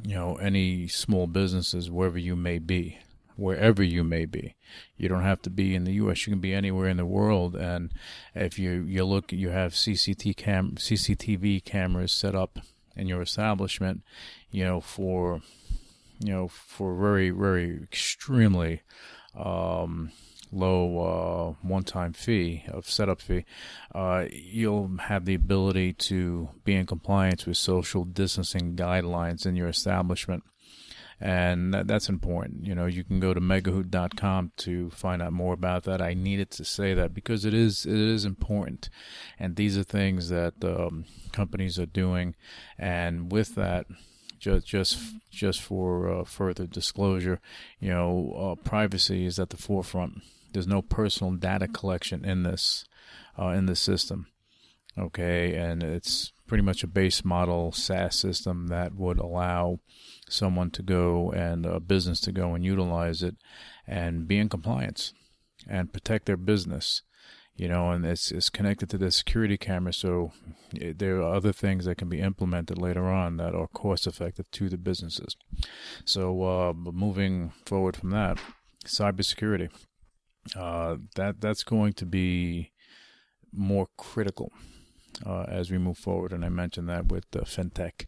you 0.05 0.15
know, 0.15 0.37
any 0.37 0.89
small 0.89 1.27
businesses 1.27 1.91
wherever 1.91 2.19
you 2.19 2.37
may 2.37 2.59
be, 2.59 2.99
wherever 3.37 3.83
you 3.83 4.05
may 4.05 4.25
be. 4.25 4.55
You 4.97 5.09
don't 5.09 5.23
have 5.23 5.43
to 5.43 5.51
be 5.51 5.75
in 5.75 5.85
the 5.85 5.95
U.S. 5.95 6.27
You 6.27 6.33
can 6.33 6.41
be 6.41 6.55
anywhere 6.55 6.89
in 6.89 6.97
the 6.97 7.07
world. 7.07 7.57
And 7.57 7.93
if 8.35 8.59
you 8.59 8.71
you 8.83 9.05
look, 9.05 9.33
you 9.33 9.51
have 9.51 9.73
CCTV 9.73 10.37
cam 10.37 10.73
CCTV 10.77 11.65
cameras 11.65 12.13
set 12.13 12.35
up 12.35 12.59
in 12.97 13.07
your 13.07 13.23
establishment, 13.23 14.03
you 14.51 14.65
know, 14.65 14.81
for 14.81 15.41
you 16.21 16.33
know, 16.33 16.49
for 16.49 16.95
very 16.97 17.31
very 17.31 17.83
extremely 17.83 18.83
um, 19.35 20.13
low 20.53 20.99
uh, 20.99 21.67
one-time 21.67 22.13
fee 22.13 22.65
of 22.69 22.89
setup 22.89 23.21
fee, 23.21 23.45
uh, 23.95 24.25
you'll 24.31 24.97
have 25.03 25.25
the 25.25 25.35
ability 25.35 25.93
to 25.93 26.51
be 26.65 26.75
in 26.75 26.87
compliance 26.87 27.47
with 27.47 27.57
social 27.57 28.05
distancing 28.05 28.77
guidelines 28.77 29.47
in 29.47 29.57
your 29.57 29.69
establishment. 29.69 30.43
And 31.23 31.75
that, 31.75 31.87
that's 31.87 32.09
important. 32.09 32.65
You 32.65 32.75
know, 32.75 32.87
you 32.87 33.05
can 33.05 33.21
go 33.21 33.35
to 33.35 33.41
megahoot.com 33.41 34.53
to 34.57 34.91
find 34.91 35.21
out 35.21 35.35
more 35.35 35.53
about 35.53 35.85
that. 35.85 36.01
I 36.01 36.15
needed 36.15 36.51
to 36.53 36.65
say 36.65 36.95
that 36.95 37.13
because 37.13 37.45
it 37.45 37.53
is 37.53 37.85
it 37.85 37.93
is 37.93 38.25
important, 38.25 38.89
and 39.39 39.57
these 39.57 39.77
are 39.77 39.83
things 39.83 40.31
that 40.31 40.55
um, 40.65 41.05
companies 41.31 41.79
are 41.79 41.85
doing. 41.85 42.37
And 42.79 43.31
with 43.31 43.55
that, 43.57 43.87
just 44.39 44.67
just 44.67 44.99
just 45.31 45.61
for 45.61 46.11
uh, 46.11 46.25
further 46.25 46.67
disclosure, 46.67 47.39
you 47.79 47.91
know, 47.91 48.57
uh, 48.59 48.69
privacy 48.69 49.27
is 49.27 49.39
at 49.39 49.51
the 49.51 49.59
forefront. 49.59 50.23
There's 50.53 50.67
no 50.67 50.83
personal 50.83 51.35
data 51.35 51.69
collection 51.69 52.25
in 52.25 52.43
this 52.43 52.85
uh, 53.39 53.49
in 53.49 53.67
this 53.67 53.81
system. 53.81 54.27
Okay, 54.99 55.55
and 55.55 55.83
it's 55.83 56.33
pretty 56.47 56.63
much 56.63 56.83
a 56.83 56.89
base 56.89 57.25
model 57.25 57.71
SaaS 57.73 58.17
system 58.17 58.67
that 58.67 58.95
would 58.95 59.19
allow 59.19 59.79
someone 60.29 60.71
to 60.73 60.83
go 60.83 61.31
and 61.31 61.65
a 61.65 61.79
business 61.79 62.21
to 62.23 62.33
go 62.33 62.55
and 62.55 62.65
utilize 62.65 63.23
it 63.23 63.37
and 63.87 64.27
be 64.27 64.37
in 64.37 64.49
compliance 64.49 65.13
and 65.69 65.93
protect 65.93 66.27
their 66.27 66.37
business 66.37 67.03
you 67.61 67.69
know, 67.69 67.91
and 67.91 68.07
it's, 68.07 68.33
it's 68.33 68.49
connected 68.49 68.89
to 68.89 68.97
the 68.97 69.11
security 69.11 69.59
camera. 69.59 69.93
So 69.93 70.33
it, 70.73 70.99
there 70.99 71.19
are 71.19 71.35
other 71.35 71.53
things 71.53 71.85
that 71.85 71.99
can 71.99 72.09
be 72.09 72.19
implemented 72.19 72.79
later 72.79 73.07
on 73.07 73.37
that 73.37 73.55
are 73.55 73.69
cost 73.69 74.07
effective 74.07 74.51
to 74.53 74.71
the 74.71 74.79
businesses. 74.79 75.37
So 76.07 76.43
uh, 76.43 76.73
moving 76.73 77.53
forward 77.67 77.97
from 77.99 78.13
that, 78.13 78.39
cybersecurity, 78.87 79.69
uh, 80.57 80.97
that 81.17 81.41
that's 81.41 81.65
going 81.65 81.93
to 81.95 82.07
be 82.07 82.73
more 83.53 83.89
critical 83.97 84.53
uh, 85.25 85.45
as 85.49 85.71
we 85.71 85.79
move 85.79 85.99
forward. 85.99 86.33
And 86.33 86.45
I 86.45 86.49
mentioned 86.49 86.89
that 86.89 87.07
with 87.07 87.31
fintech 87.31 88.07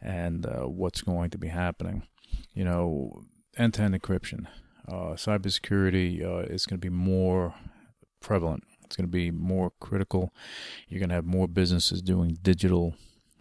and 0.00 0.46
uh, 0.46 0.68
what's 0.68 1.02
going 1.02 1.30
to 1.30 1.38
be 1.38 1.48
happening. 1.48 2.02
You 2.54 2.64
know, 2.64 3.24
end-to-end 3.56 4.00
encryption, 4.00 4.46
uh, 4.88 5.14
cybersecurity 5.14 6.24
uh, 6.24 6.52
is 6.52 6.66
going 6.66 6.80
to 6.80 6.84
be 6.84 6.94
more 6.94 7.54
prevalent 8.20 8.64
it's 8.92 8.96
going 8.98 9.08
to 9.08 9.10
be 9.10 9.30
more 9.30 9.72
critical. 9.80 10.34
You're 10.86 10.98
going 10.98 11.08
to 11.08 11.14
have 11.14 11.24
more 11.24 11.48
businesses 11.48 12.02
doing 12.02 12.36
digital 12.42 12.94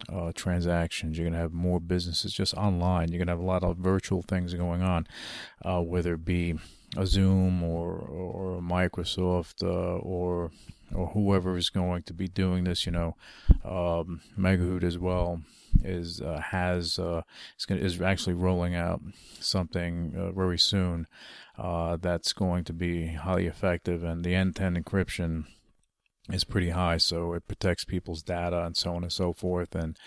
uh, 0.08 0.32
transactions. 0.34 1.18
You're 1.18 1.26
going 1.26 1.34
to 1.34 1.40
have 1.40 1.52
more 1.52 1.82
businesses 1.82 2.32
just 2.32 2.54
online. 2.54 3.10
You're 3.10 3.18
going 3.18 3.28
to 3.28 3.34
have 3.34 3.42
a 3.42 3.46
lot 3.46 3.62
of 3.66 3.76
virtual 3.76 4.22
things 4.22 4.54
going 4.54 4.82
on, 4.82 5.08
uh, 5.66 5.82
whether 5.82 6.14
it 6.14 6.24
be 6.24 6.56
a 6.98 7.06
Zoom 7.06 7.64
or 7.64 7.94
or 7.94 8.62
Microsoft 8.62 9.64
uh, 9.64 9.98
or 10.00 10.52
or 10.94 11.08
whoever 11.08 11.58
is 11.58 11.70
going 11.70 12.04
to 12.04 12.14
be 12.14 12.28
doing 12.28 12.64
this. 12.64 12.86
You 12.86 12.92
know, 12.92 13.16
um, 13.64 14.22
Megahoot 14.38 14.84
as 14.84 14.98
well 14.98 15.42
is 15.84 16.22
uh, 16.22 16.42
has 16.52 17.00
uh, 17.00 17.22
is, 17.58 17.66
gonna, 17.66 17.82
is 17.82 18.02
actually 18.02 18.34
rolling 18.34 18.76
out 18.76 19.02
something 19.40 20.14
uh, 20.18 20.32
very 20.32 20.60
soon 20.60 21.08
uh, 21.58 21.98
that's 21.98 22.34
going 22.34 22.64
to 22.66 22.74
be 22.74 23.14
highly 23.14 23.48
effective, 23.48 24.04
and 24.04 24.24
the 24.24 24.36
end-to-end 24.36 24.84
encryption 24.84 25.46
is 26.32 26.44
pretty 26.44 26.70
high, 26.70 26.98
so 26.98 27.34
it 27.34 27.48
protects 27.48 27.84
people's 27.84 28.22
data 28.22 28.64
and 28.64 28.78
so 28.78 28.96
on 28.96 29.04
and 29.04 29.12
so 29.12 29.34
forth, 29.34 29.76
and 29.76 29.98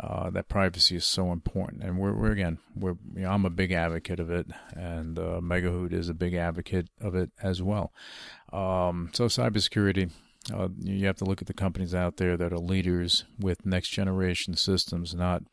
uh, 0.00 0.30
that 0.30 0.48
privacy 0.48 0.96
is 0.96 1.04
so 1.04 1.32
important. 1.32 1.82
And 1.82 1.98
we're, 1.98 2.14
we're 2.14 2.32
again, 2.32 2.58
we're 2.74 2.96
you 3.14 3.22
know, 3.22 3.30
I'm 3.30 3.44
a 3.44 3.50
big 3.50 3.72
advocate 3.72 4.20
of 4.20 4.30
it, 4.30 4.46
and 4.74 5.18
uh, 5.18 5.40
Megahoot 5.42 5.92
is 5.92 6.08
a 6.08 6.14
big 6.14 6.34
advocate 6.34 6.88
of 7.00 7.14
it 7.14 7.30
as 7.42 7.62
well. 7.62 7.92
Um, 8.52 9.10
so 9.12 9.26
cybersecurity. 9.26 10.10
Uh, 10.52 10.68
you 10.80 11.06
have 11.06 11.16
to 11.16 11.24
look 11.24 11.40
at 11.40 11.46
the 11.46 11.54
companies 11.54 11.94
out 11.94 12.16
there 12.16 12.36
that 12.36 12.52
are 12.52 12.58
leaders 12.58 13.24
with 13.38 13.64
next 13.64 13.90
generation 13.90 14.56
systems, 14.56 15.14
not 15.14 15.44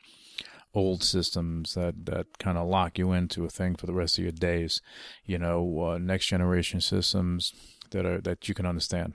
old 0.74 1.04
systems 1.04 1.74
that, 1.74 2.06
that 2.06 2.26
kind 2.38 2.58
of 2.58 2.66
lock 2.66 2.98
you 2.98 3.12
into 3.12 3.44
a 3.44 3.48
thing 3.48 3.76
for 3.76 3.86
the 3.86 3.92
rest 3.92 4.18
of 4.18 4.24
your 4.24 4.32
days. 4.32 4.80
You 5.24 5.38
know, 5.38 5.90
uh, 5.92 5.98
next 5.98 6.26
generation 6.26 6.80
systems 6.80 7.52
that 7.90 8.04
are 8.04 8.20
that 8.22 8.48
you 8.48 8.54
can 8.54 8.66
understand 8.66 9.14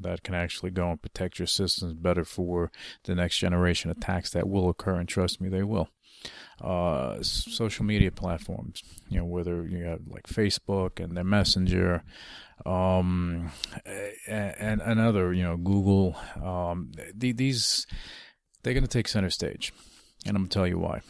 that 0.00 0.22
can 0.22 0.34
actually 0.34 0.70
go 0.70 0.90
and 0.90 1.02
protect 1.02 1.38
your 1.38 1.46
systems 1.46 1.94
better 1.94 2.24
for 2.24 2.70
the 3.04 3.14
next 3.14 3.38
generation 3.38 3.90
attacks 3.90 4.30
that 4.30 4.48
will 4.48 4.68
occur 4.68 4.96
and 4.96 5.08
trust 5.08 5.40
me 5.40 5.48
they 5.48 5.62
will 5.62 5.88
uh, 6.60 7.20
social 7.22 7.84
media 7.84 8.10
platforms 8.10 8.82
you 9.08 9.18
know 9.18 9.24
whether 9.24 9.66
you 9.66 9.84
have 9.84 10.00
like 10.08 10.26
facebook 10.26 11.02
and 11.02 11.16
their 11.16 11.24
messenger 11.24 12.02
um, 12.64 13.50
and, 14.26 14.80
and 14.80 15.00
other 15.00 15.32
you 15.32 15.42
know 15.42 15.56
google 15.56 16.16
um, 16.42 16.90
these 17.14 17.86
they're 18.62 18.72
going 18.72 18.82
to 18.82 18.88
take 18.88 19.08
center 19.08 19.30
stage 19.30 19.72
and 20.26 20.36
I'm 20.36 20.42
going 20.42 20.48
to 20.48 20.54
tell 20.54 20.66
you 20.66 20.78
why. 20.78 21.02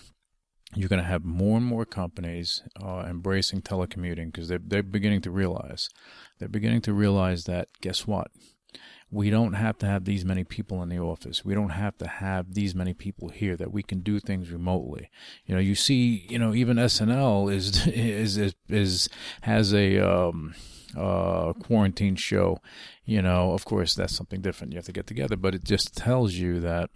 You're 0.75 0.89
going 0.89 1.03
to 1.03 1.09
have 1.09 1.25
more 1.25 1.57
and 1.57 1.67
more 1.67 1.85
companies 1.85 2.63
uh, 2.83 3.05
embracing 3.09 3.63
telecommuting 3.63 4.33
because 4.33 4.49
they're, 4.49 4.61
they're 4.63 4.83
beginning 4.83 5.21
to 5.23 5.31
realize, 5.31 5.89
they're 6.39 6.49
beginning 6.49 6.81
to 6.83 6.93
realize 6.93 7.45
that, 7.45 7.69
guess 7.81 8.07
what? 8.07 8.33
We 9.15 9.31
don't 9.31 9.53
have 9.53 9.79
to 9.79 9.87
have 9.87 10.05
these 10.05 10.25
many 10.25 10.43
people 10.43 10.83
in 10.83 10.89
the 10.89 10.99
office. 10.99 11.45
We 11.45 11.55
don't 11.55 11.71
have 11.71 11.97
to 11.99 12.07
have 12.09 12.55
these 12.55 12.75
many 12.75 12.95
people 12.95 13.29
here 13.29 13.57
that 13.57 13.73
we 13.73 13.85
can 13.85 14.01
do 14.01 14.19
things 14.19 14.51
remotely. 14.51 15.09
You 15.47 15.55
know, 15.55 15.61
you 15.61 15.77
see, 15.77 16.27
you 16.29 16.37
know, 16.37 16.53
even 16.53 16.79
SNL 16.79 17.53
is 17.53 17.87
is 17.87 18.37
is, 18.37 18.55
is 18.69 19.09
has 19.43 19.73
a 19.73 20.01
um, 20.01 20.55
uh, 20.97 21.53
quarantine 21.53 22.17
show. 22.17 22.61
You 23.05 23.23
know, 23.23 23.53
of 23.53 23.65
course, 23.65 23.95
that's 23.95 24.17
something 24.17 24.41
different. 24.41 24.73
You 24.73 24.79
have 24.79 24.87
to 24.87 24.93
get 24.93 25.07
together, 25.07 25.37
but 25.37 25.55
it 25.55 25.63
just 25.63 25.97
tells 25.97 26.35
you 26.35 26.59
that 26.61 26.91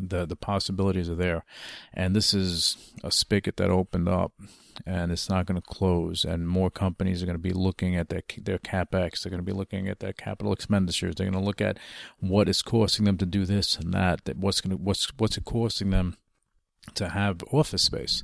the 0.00 0.26
the 0.26 0.36
possibilities 0.36 1.08
are 1.08 1.14
there, 1.14 1.44
and 1.92 2.14
this 2.14 2.34
is 2.34 2.76
a 3.02 3.10
spigot 3.10 3.56
that 3.56 3.70
opened 3.70 4.08
up, 4.08 4.32
and 4.84 5.12
it's 5.12 5.28
not 5.28 5.46
going 5.46 5.60
to 5.60 5.66
close. 5.66 6.24
And 6.24 6.48
more 6.48 6.70
companies 6.70 7.22
are 7.22 7.26
going 7.26 7.36
to 7.38 7.42
be 7.42 7.52
looking 7.52 7.96
at 7.96 8.08
their 8.08 8.22
their 8.38 8.58
capex. 8.58 9.22
They're 9.22 9.30
going 9.30 9.44
to 9.44 9.52
be 9.52 9.52
looking 9.52 9.88
at 9.88 10.00
their 10.00 10.12
capital 10.12 10.52
expenditures. 10.52 11.14
They're 11.14 11.30
going 11.30 11.40
to 11.40 11.46
look 11.46 11.60
at 11.60 11.78
what 12.18 12.48
is 12.48 12.62
costing 12.62 13.04
them 13.04 13.18
to 13.18 13.26
do 13.26 13.44
this 13.44 13.76
and 13.76 13.92
that. 13.94 14.24
That 14.24 14.36
what's 14.36 14.60
going 14.60 14.76
to 14.76 14.82
what's 14.82 15.10
what's 15.18 15.36
it 15.36 15.44
costing 15.44 15.90
them 15.90 16.16
to 16.94 17.10
have 17.10 17.42
office 17.52 17.82
space. 17.82 18.22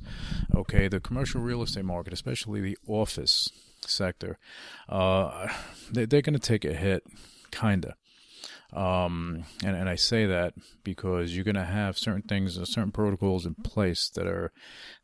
Okay, 0.53 0.87
the 0.87 0.99
commercial 0.99 1.41
real 1.41 1.61
estate 1.61 1.85
market, 1.85 2.13
especially 2.13 2.61
the 2.61 2.77
office 2.87 3.49
sector, 3.85 4.37
uh, 4.89 5.49
they, 5.91 6.05
they're 6.05 6.21
going 6.21 6.33
to 6.33 6.39
take 6.39 6.65
a 6.65 6.73
hit, 6.73 7.03
kinda. 7.51 7.95
Um, 8.73 9.43
and, 9.63 9.75
and 9.75 9.87
I 9.87 9.95
say 9.95 10.25
that 10.25 10.53
because 10.83 11.35
you're 11.35 11.43
going 11.43 11.55
to 11.55 11.63
have 11.63 11.97
certain 11.97 12.23
things, 12.23 12.57
uh, 12.57 12.65
certain 12.65 12.91
protocols 12.91 13.45
in 13.45 13.53
place 13.55 14.09
that 14.15 14.25
are 14.25 14.51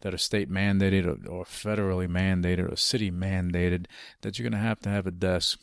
that 0.01 0.13
are 0.13 0.17
state 0.17 0.49
mandated 0.49 1.05
or, 1.05 1.29
or 1.29 1.43
federally 1.45 2.07
mandated 2.07 2.71
or 2.71 2.75
city 2.75 3.11
mandated 3.11 3.85
that 4.21 4.39
you're 4.39 4.49
going 4.49 4.59
to 4.59 4.67
have 4.67 4.79
to 4.79 4.89
have 4.89 5.05
a 5.05 5.11
desk 5.11 5.59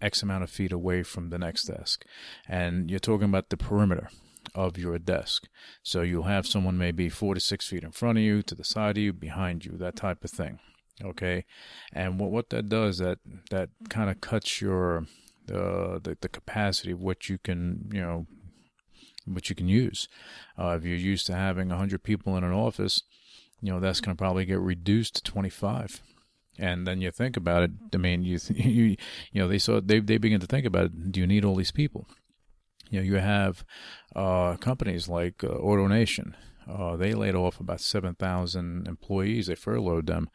X 0.00 0.22
amount 0.22 0.44
of 0.44 0.50
feet 0.50 0.72
away 0.72 1.02
from 1.02 1.30
the 1.30 1.38
next 1.38 1.64
desk. 1.64 2.04
And 2.48 2.90
you're 2.90 3.00
talking 3.00 3.28
about 3.28 3.48
the 3.48 3.56
perimeter 3.56 4.08
of 4.54 4.78
your 4.78 4.98
desk. 4.98 5.48
So 5.82 6.02
you'll 6.02 6.24
have 6.24 6.46
someone 6.46 6.78
maybe 6.78 7.08
four 7.08 7.34
to 7.34 7.40
six 7.40 7.66
feet 7.66 7.84
in 7.84 7.92
front 7.92 8.18
of 8.18 8.24
you, 8.24 8.42
to 8.42 8.54
the 8.54 8.64
side 8.64 8.96
of 8.96 9.02
you, 9.02 9.12
behind 9.12 9.64
you, 9.64 9.72
that 9.78 9.96
type 9.96 10.24
of 10.24 10.30
thing. 10.30 10.60
Okay. 11.04 11.44
And 11.92 12.18
what, 12.18 12.30
what 12.30 12.50
that 12.50 12.68
does, 12.68 12.98
that, 12.98 13.18
that 13.50 13.70
kind 13.88 14.10
of 14.10 14.20
cuts 14.20 14.60
your, 14.60 15.06
the, 15.48 16.00
the, 16.02 16.16
the 16.20 16.28
capacity 16.28 16.92
of 16.92 17.00
what 17.00 17.28
you 17.28 17.38
can, 17.38 17.90
you 17.92 18.00
know, 18.00 18.26
what 19.26 19.50
you 19.50 19.56
can 19.56 19.68
use. 19.68 20.08
Uh, 20.58 20.76
if 20.78 20.84
you're 20.84 20.96
used 20.96 21.26
to 21.26 21.34
having 21.34 21.68
100 21.68 22.02
people 22.02 22.36
in 22.36 22.44
an 22.44 22.52
office, 22.52 23.02
you 23.60 23.72
know, 23.72 23.80
that's 23.80 24.00
going 24.00 24.16
to 24.16 24.20
probably 24.20 24.44
get 24.44 24.60
reduced 24.60 25.16
to 25.16 25.22
25. 25.22 26.02
And 26.58 26.86
then 26.86 27.00
you 27.00 27.10
think 27.10 27.36
about 27.36 27.62
it. 27.62 27.70
I 27.92 27.96
mean, 27.98 28.24
you 28.24 28.38
you 28.50 28.96
you 29.32 29.40
know 29.40 29.46
they 29.46 29.58
saw 29.58 29.80
they 29.80 30.00
they 30.00 30.18
begin 30.18 30.40
to 30.40 30.46
think 30.46 30.66
about 30.66 30.86
it. 30.86 31.12
Do 31.12 31.20
you 31.20 31.26
need 31.26 31.44
all 31.44 31.54
these 31.54 31.70
people? 31.70 32.08
You 32.90 32.98
know, 32.98 33.04
you 33.04 33.14
have 33.16 33.64
uh, 34.16 34.56
companies 34.56 35.08
like 35.08 35.44
uh, 35.44 35.48
AutoNation 35.48 36.34
uh, 36.68 36.96
they 36.96 37.14
laid 37.14 37.34
off 37.34 37.60
about 37.60 37.80
7,000 37.80 38.86
employees. 38.86 39.46
They 39.46 39.54
furloughed 39.54 40.06
them. 40.06 40.28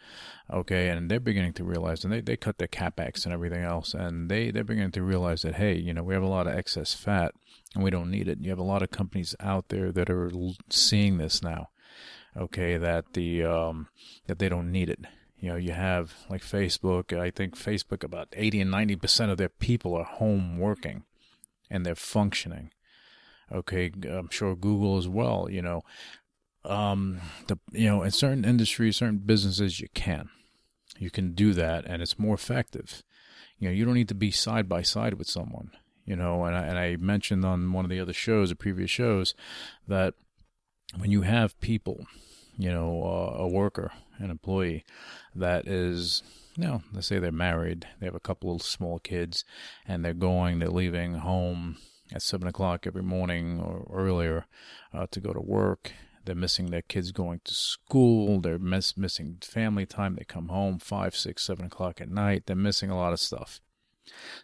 Okay. 0.51 0.89
And 0.89 1.09
they're 1.09 1.19
beginning 1.19 1.53
to 1.53 1.63
realize, 1.63 2.03
and 2.03 2.11
they, 2.11 2.21
they 2.21 2.37
cut 2.37 2.57
their 2.57 2.67
capex 2.67 3.25
and 3.25 3.33
everything 3.33 3.63
else. 3.63 3.93
And 3.93 4.29
they, 4.29 4.49
they're 4.49 4.63
beginning 4.63 4.91
to 4.91 5.03
realize 5.03 5.43
that, 5.43 5.55
hey, 5.55 5.77
you 5.77 5.93
know, 5.93 6.03
we 6.03 6.13
have 6.13 6.23
a 6.23 6.27
lot 6.27 6.47
of 6.47 6.55
excess 6.55 6.93
fat 6.93 7.33
and 7.75 7.83
we 7.83 7.89
don't 7.89 8.11
need 8.11 8.27
it. 8.27 8.39
You 8.41 8.49
have 8.49 8.59
a 8.59 8.63
lot 8.63 8.83
of 8.83 8.91
companies 8.91 9.35
out 9.39 9.69
there 9.69 9.91
that 9.91 10.09
are 10.09 10.31
seeing 10.69 11.17
this 11.17 11.41
now. 11.41 11.69
Okay, 12.35 12.77
that 12.77 13.13
the 13.13 13.43
um, 13.43 13.89
that 14.25 14.39
they 14.39 14.49
don't 14.49 14.71
need 14.71 14.89
it. 14.89 14.99
You 15.37 15.49
know, 15.49 15.55
you 15.55 15.71
have 15.71 16.13
like 16.29 16.41
Facebook. 16.41 17.17
I 17.17 17.29
think 17.29 17.55
Facebook 17.55 18.03
about 18.03 18.29
eighty 18.33 18.59
and 18.59 18.71
ninety 18.71 18.95
percent 18.95 19.31
of 19.31 19.37
their 19.37 19.49
people 19.49 19.93
are 19.95 20.03
home 20.03 20.57
working, 20.57 21.03
and 21.69 21.85
they're 21.85 21.95
functioning. 21.95 22.71
Okay, 23.51 23.91
I'm 24.09 24.29
sure 24.31 24.55
Google 24.55 24.97
as 24.97 25.07
well. 25.07 25.47
You 25.49 25.61
know, 25.61 25.83
um, 26.65 27.19
the 27.47 27.57
you 27.71 27.89
know 27.89 28.03
in 28.03 28.11
certain 28.11 28.45
industries, 28.45 28.97
certain 28.97 29.21
businesses, 29.25 29.79
you 29.79 29.87
can, 29.93 30.29
you 30.97 31.09
can 31.09 31.33
do 31.33 31.53
that, 31.53 31.85
and 31.85 32.01
it's 32.01 32.19
more 32.19 32.35
effective. 32.35 33.03
You 33.59 33.69
know, 33.69 33.73
you 33.73 33.85
don't 33.85 33.93
need 33.93 34.09
to 34.09 34.15
be 34.15 34.31
side 34.31 34.67
by 34.67 34.81
side 34.81 35.15
with 35.15 35.27
someone. 35.27 35.71
You 36.05 36.17
know, 36.17 36.43
and 36.43 36.55
I, 36.55 36.65
and 36.65 36.77
I 36.77 36.97
mentioned 36.97 37.45
on 37.45 37.71
one 37.71 37.85
of 37.85 37.89
the 37.89 37.99
other 37.99 38.13
shows, 38.13 38.49
the 38.49 38.55
previous 38.55 38.91
shows, 38.91 39.33
that 39.87 40.15
when 40.97 41.11
you 41.11 41.21
have 41.21 41.59
people, 41.61 42.05
you 42.57 42.69
know, 42.69 43.03
uh, 43.03 43.43
a 43.43 43.47
worker, 43.47 43.91
an 44.17 44.29
employee 44.29 44.83
that 45.33 45.65
is, 45.65 46.21
you 46.57 46.65
know, 46.65 46.83
let's 46.93 47.07
say 47.07 47.19
they're 47.19 47.31
married, 47.31 47.87
they 47.99 48.05
have 48.05 48.15
a 48.15 48.19
couple 48.19 48.53
of 48.53 48.61
small 48.61 48.99
kids, 48.99 49.45
and 49.87 50.03
they're 50.03 50.13
going, 50.13 50.59
they're 50.59 50.67
leaving 50.69 51.15
home 51.15 51.77
at 52.13 52.21
seven 52.21 52.47
o'clock 52.47 52.85
every 52.85 53.01
morning 53.01 53.59
or 53.59 53.87
earlier 53.91 54.45
uh, 54.93 55.07
to 55.09 55.19
go 55.21 55.31
to 55.31 55.41
work. 55.41 55.93
They're 56.25 56.35
missing 56.35 56.67
their 56.67 56.81
kids 56.81 57.11
going 57.11 57.41
to 57.45 57.53
school. 57.53 58.39
They're 58.41 58.59
miss, 58.59 58.97
missing 58.97 59.37
family 59.41 59.85
time. 59.85 60.15
They 60.15 60.25
come 60.25 60.49
home 60.49 60.79
five, 60.79 61.15
six, 61.15 61.43
seven 61.43 61.65
o'clock 61.65 62.01
at 62.01 62.09
night. 62.09 62.43
They're 62.45 62.55
missing 62.55 62.89
a 62.89 62.97
lot 62.97 63.13
of 63.13 63.19
stuff. 63.19 63.61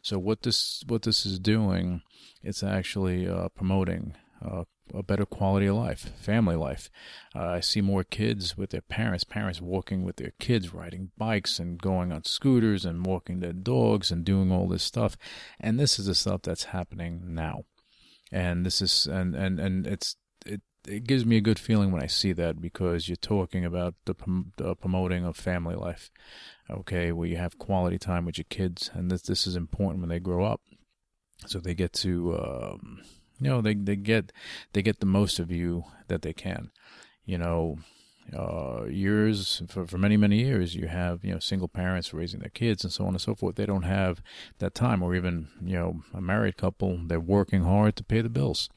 So 0.02 0.18
what 0.18 0.44
this 0.44 0.84
what 0.88 1.04
this 1.04 1.26
is 1.26 1.40
doing, 1.40 2.02
it's 2.44 2.64
actually 2.64 3.28
uh, 3.28 3.50
promoting 3.50 4.16
uh, 4.44 4.64
a 4.94 5.04
better 5.04 5.26
quality 5.26 5.68
of 5.68 5.76
life, 5.76 6.12
family 6.20 6.56
life. 6.56 6.90
Uh, 7.36 7.48
I 7.48 7.60
see 7.60 7.82
more 7.82 8.04
kids 8.04 8.58
with 8.58 8.72
their 8.72 8.82
parents, 8.82 9.24
parents 9.24 9.62
walking 9.62 10.04
with 10.04 10.16
their 10.16 10.34
kids, 10.40 10.74
riding 10.74 11.12
bikes 11.18 11.60
and 11.60 11.80
going 11.80 12.12
on 12.12 12.24
scooters 12.24 12.86
and 12.86 13.06
walking 13.06 13.40
their 13.40 13.54
dogs 13.54 14.12
and 14.12 14.24
doing 14.24 14.52
all 14.52 14.68
this 14.68 14.84
stuff. 14.84 15.18
And 15.60 15.80
this 15.80 16.00
is 16.00 16.06
the 16.06 16.16
stuff 16.16 16.42
that's 16.44 16.66
happening 16.66 17.22
now. 17.28 17.66
And 18.32 18.66
this 18.66 18.82
is 18.82 19.08
and 19.08 19.36
and 19.36 19.60
and 19.60 19.88
it's 19.88 20.16
it 20.88 21.06
gives 21.06 21.26
me 21.26 21.38
a 21.38 21.42
good 21.42 21.60
feeling 21.60 21.92
when 21.92 22.04
I 22.04 22.08
see 22.08 22.34
that 22.34 22.62
because 22.62 23.08
you're 23.08 23.16
talking 23.16 23.66
about 23.66 23.96
the, 24.06 24.16
the 24.58 24.76
promoting 24.76 25.26
of 25.26 25.36
family 25.36 25.76
life 25.76 26.12
okay, 26.70 27.12
where 27.12 27.28
you 27.28 27.38
have 27.38 27.58
quality 27.58 27.98
time 27.98 28.26
with 28.26 28.38
your 28.38 28.46
kids, 28.50 28.90
and 28.94 29.10
this 29.10 29.24
this 29.24 29.48
is 29.48 29.56
important 29.56 30.02
when 30.02 30.10
they 30.10 30.20
grow 30.20 30.46
up, 30.46 30.62
so 31.48 31.60
they 31.60 31.74
get 31.74 31.94
to, 31.94 32.38
um, 32.38 33.02
you 33.40 33.50
know, 33.50 33.62
they 33.62 33.74
they 33.74 33.96
get 33.96 34.32
they 34.74 34.82
get 34.82 35.00
the 35.00 35.06
most 35.06 35.40
of 35.40 35.52
you 35.52 35.84
that 36.08 36.22
they 36.22 36.34
can, 36.34 36.72
you 37.26 37.38
know. 37.38 37.78
Uh, 38.38 38.86
years 38.86 39.64
for, 39.68 39.88
for 39.88 39.98
many 39.98 40.16
many 40.16 40.40
years 40.40 40.76
you 40.76 40.88
have 40.88 41.24
you 41.24 41.34
know 41.34 41.40
single 41.40 41.68
parents 41.68 42.14
raising 42.14 42.40
their 42.42 42.50
kids 42.50 42.84
and 42.84 42.94
so 42.94 43.04
on 43.04 43.10
and 43.10 43.22
so 43.22 43.34
forth 43.34 43.56
they 43.56 43.66
don't 43.66 43.84
have 43.84 44.22
that 44.60 44.76
time 44.76 45.02
or 45.02 45.16
even 45.16 45.48
you 45.64 45.74
know 45.74 46.02
a 46.14 46.22
married 46.22 46.56
couple 46.56 47.00
they're 47.08 47.20
working 47.20 47.64
hard 47.64 47.96
to 47.96 48.04
pay 48.04 48.22
the 48.22 48.30
bills 48.30 48.70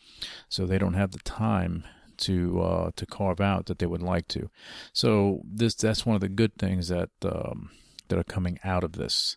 so 0.48 0.64
they 0.64 0.78
don't 0.78 0.94
have 0.94 1.10
the 1.10 1.18
time 1.18 1.84
to 2.22 2.60
uh, 2.62 2.90
to 2.96 3.06
carve 3.06 3.40
out 3.40 3.66
that 3.66 3.78
they 3.78 3.86
would 3.86 4.02
like 4.02 4.28
to. 4.28 4.50
So 4.92 5.42
this 5.44 5.74
that's 5.74 6.06
one 6.06 6.14
of 6.14 6.20
the 6.20 6.28
good 6.28 6.56
things 6.56 6.88
that 6.88 7.10
um, 7.24 7.70
that 8.08 8.18
are 8.18 8.24
coming 8.24 8.58
out 8.64 8.84
of 8.84 8.92
this. 8.92 9.36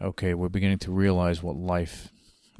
Okay, 0.00 0.34
we're 0.34 0.48
beginning 0.48 0.78
to 0.80 0.92
realize 0.92 1.42
what 1.42 1.56
life 1.56 2.08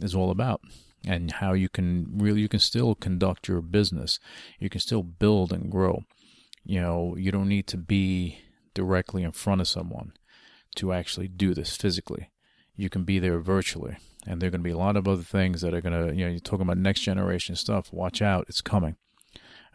is 0.03 0.15
all 0.15 0.31
about 0.31 0.61
and 1.07 1.31
how 1.33 1.53
you 1.53 1.69
can 1.69 2.07
really 2.17 2.41
you 2.41 2.49
can 2.49 2.61
still 2.61 2.95
conduct 2.95 3.49
your 3.49 3.61
business. 3.61 4.19
You 4.59 4.71
can 4.71 4.81
still 4.81 5.03
build 5.03 5.53
and 5.53 5.71
grow. 5.71 6.05
You 6.65 6.81
know, 6.81 7.17
you 7.17 7.31
don't 7.31 7.49
need 7.49 7.67
to 7.69 7.77
be 7.77 8.41
directly 8.73 9.23
in 9.23 9.33
front 9.33 9.61
of 9.61 9.69
someone 9.69 10.13
to 10.77 10.93
actually 10.93 11.29
do 11.29 11.55
this 11.55 11.77
physically. 11.77 12.31
You 12.75 12.91
can 12.91 13.05
be 13.05 13.19
there 13.19 13.39
virtually. 13.39 13.97
And 14.27 14.41
there 14.41 14.49
are 14.49 14.51
going 14.51 14.63
to 14.63 14.69
be 14.69 14.73
a 14.73 14.79
lot 14.79 14.97
of 14.97 15.07
other 15.07 15.23
things 15.23 15.61
that 15.61 15.75
are 15.75 15.81
going 15.81 15.93
to, 15.93 16.15
you 16.15 16.25
know, 16.25 16.31
you're 16.31 16.41
talking 16.41 16.63
about 16.63 16.79
next 16.79 17.01
generation 17.01 17.57
stuff. 17.57 17.93
Watch 17.93 18.23
out, 18.23 18.47
it's 18.49 18.63
coming. 18.63 18.97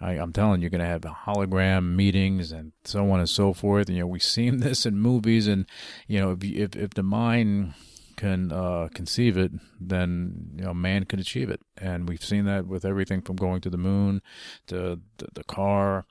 I, 0.01 0.13
am 0.13 0.33
telling 0.33 0.61
you, 0.61 0.63
you're 0.63 0.69
going 0.69 0.79
to 0.79 0.85
have 0.85 1.01
hologram 1.01 1.95
meetings 1.95 2.51
and 2.51 2.71
so 2.83 3.11
on 3.11 3.19
and 3.19 3.29
so 3.29 3.53
forth. 3.53 3.87
And, 3.87 3.97
you 3.97 4.03
know, 4.03 4.07
we've 4.07 4.23
seen 4.23 4.57
this 4.59 4.85
in 4.85 4.97
movies, 4.97 5.47
and 5.47 5.65
you 6.07 6.19
know, 6.19 6.31
if 6.31 6.43
if, 6.43 6.75
if 6.75 6.89
the 6.91 7.03
mind 7.03 7.73
can 8.15 8.51
uh, 8.51 8.89
conceive 8.93 9.37
it, 9.37 9.51
then 9.79 10.51
you 10.55 10.63
know, 10.63 10.73
man 10.73 11.05
can 11.05 11.19
achieve 11.19 11.49
it. 11.49 11.61
And 11.77 12.07
we've 12.07 12.23
seen 12.23 12.45
that 12.45 12.67
with 12.67 12.85
everything 12.85 13.21
from 13.21 13.35
going 13.35 13.61
to 13.61 13.69
the 13.69 13.77
moon 13.77 14.21
to 14.67 14.99
the, 15.17 15.27
the 15.33 15.43
car 15.43 16.05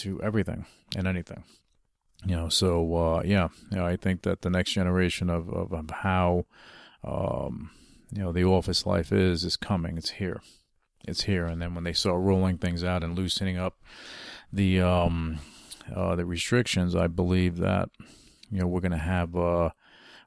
to 0.00 0.22
everything 0.22 0.66
and 0.96 1.06
anything. 1.06 1.44
You 2.24 2.36
know, 2.36 2.48
so 2.48 2.94
uh, 2.96 3.22
yeah, 3.24 3.48
you 3.70 3.78
know, 3.78 3.86
I 3.86 3.96
think 3.96 4.22
that 4.22 4.42
the 4.42 4.50
next 4.50 4.72
generation 4.72 5.30
of 5.30 5.48
of, 5.48 5.72
of 5.72 5.90
how 5.90 6.44
um, 7.02 7.70
you 8.12 8.22
know 8.22 8.32
the 8.32 8.44
office 8.44 8.84
life 8.84 9.10
is 9.12 9.44
is 9.44 9.56
coming. 9.56 9.96
It's 9.96 10.10
here 10.10 10.40
it's 11.06 11.22
here. 11.22 11.46
And 11.46 11.60
then 11.60 11.74
when 11.74 11.84
they 11.84 11.92
start 11.92 12.20
rolling 12.20 12.58
things 12.58 12.84
out 12.84 13.02
and 13.02 13.16
loosening 13.16 13.58
up 13.58 13.76
the 14.52 14.80
um, 14.80 15.38
uh, 15.94 16.16
the 16.16 16.26
restrictions, 16.26 16.94
I 16.94 17.06
believe 17.06 17.58
that 17.58 17.90
you 18.50 18.60
know 18.60 18.66
we're 18.66 18.80
going 18.80 18.92
to 18.92 18.98
have 18.98 19.36
uh, 19.36 19.70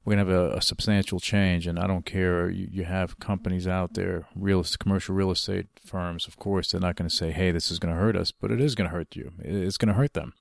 we're 0.03 0.15
going 0.15 0.25
to 0.25 0.31
have 0.31 0.51
a, 0.51 0.57
a, 0.57 0.61
substantial 0.61 1.19
change. 1.19 1.65
And 1.65 1.79
I 1.79 1.87
don't 1.87 2.05
care. 2.05 2.49
You, 2.49 2.67
you 2.71 2.83
have 2.83 3.19
companies 3.19 3.67
out 3.67 3.93
there, 3.93 4.27
real 4.35 4.65
commercial 4.79 5.15
real 5.15 5.31
estate 5.31 5.67
firms. 5.85 6.27
Of 6.27 6.37
course, 6.37 6.71
they're 6.71 6.81
not 6.81 6.95
going 6.95 7.09
to 7.09 7.15
say, 7.15 7.31
"Hey, 7.31 7.51
this 7.51 7.71
is 7.71 7.79
going 7.79 7.93
to 7.93 7.99
hurt 7.99 8.15
us," 8.15 8.31
but 8.31 8.51
it 8.51 8.61
is 8.61 8.75
going 8.75 8.89
to 8.89 8.95
hurt 8.95 9.15
you. 9.15 9.31
It's 9.39 9.77
going 9.77 9.89
to 9.89 9.93
hurt 9.93 10.13
them. 10.13 10.33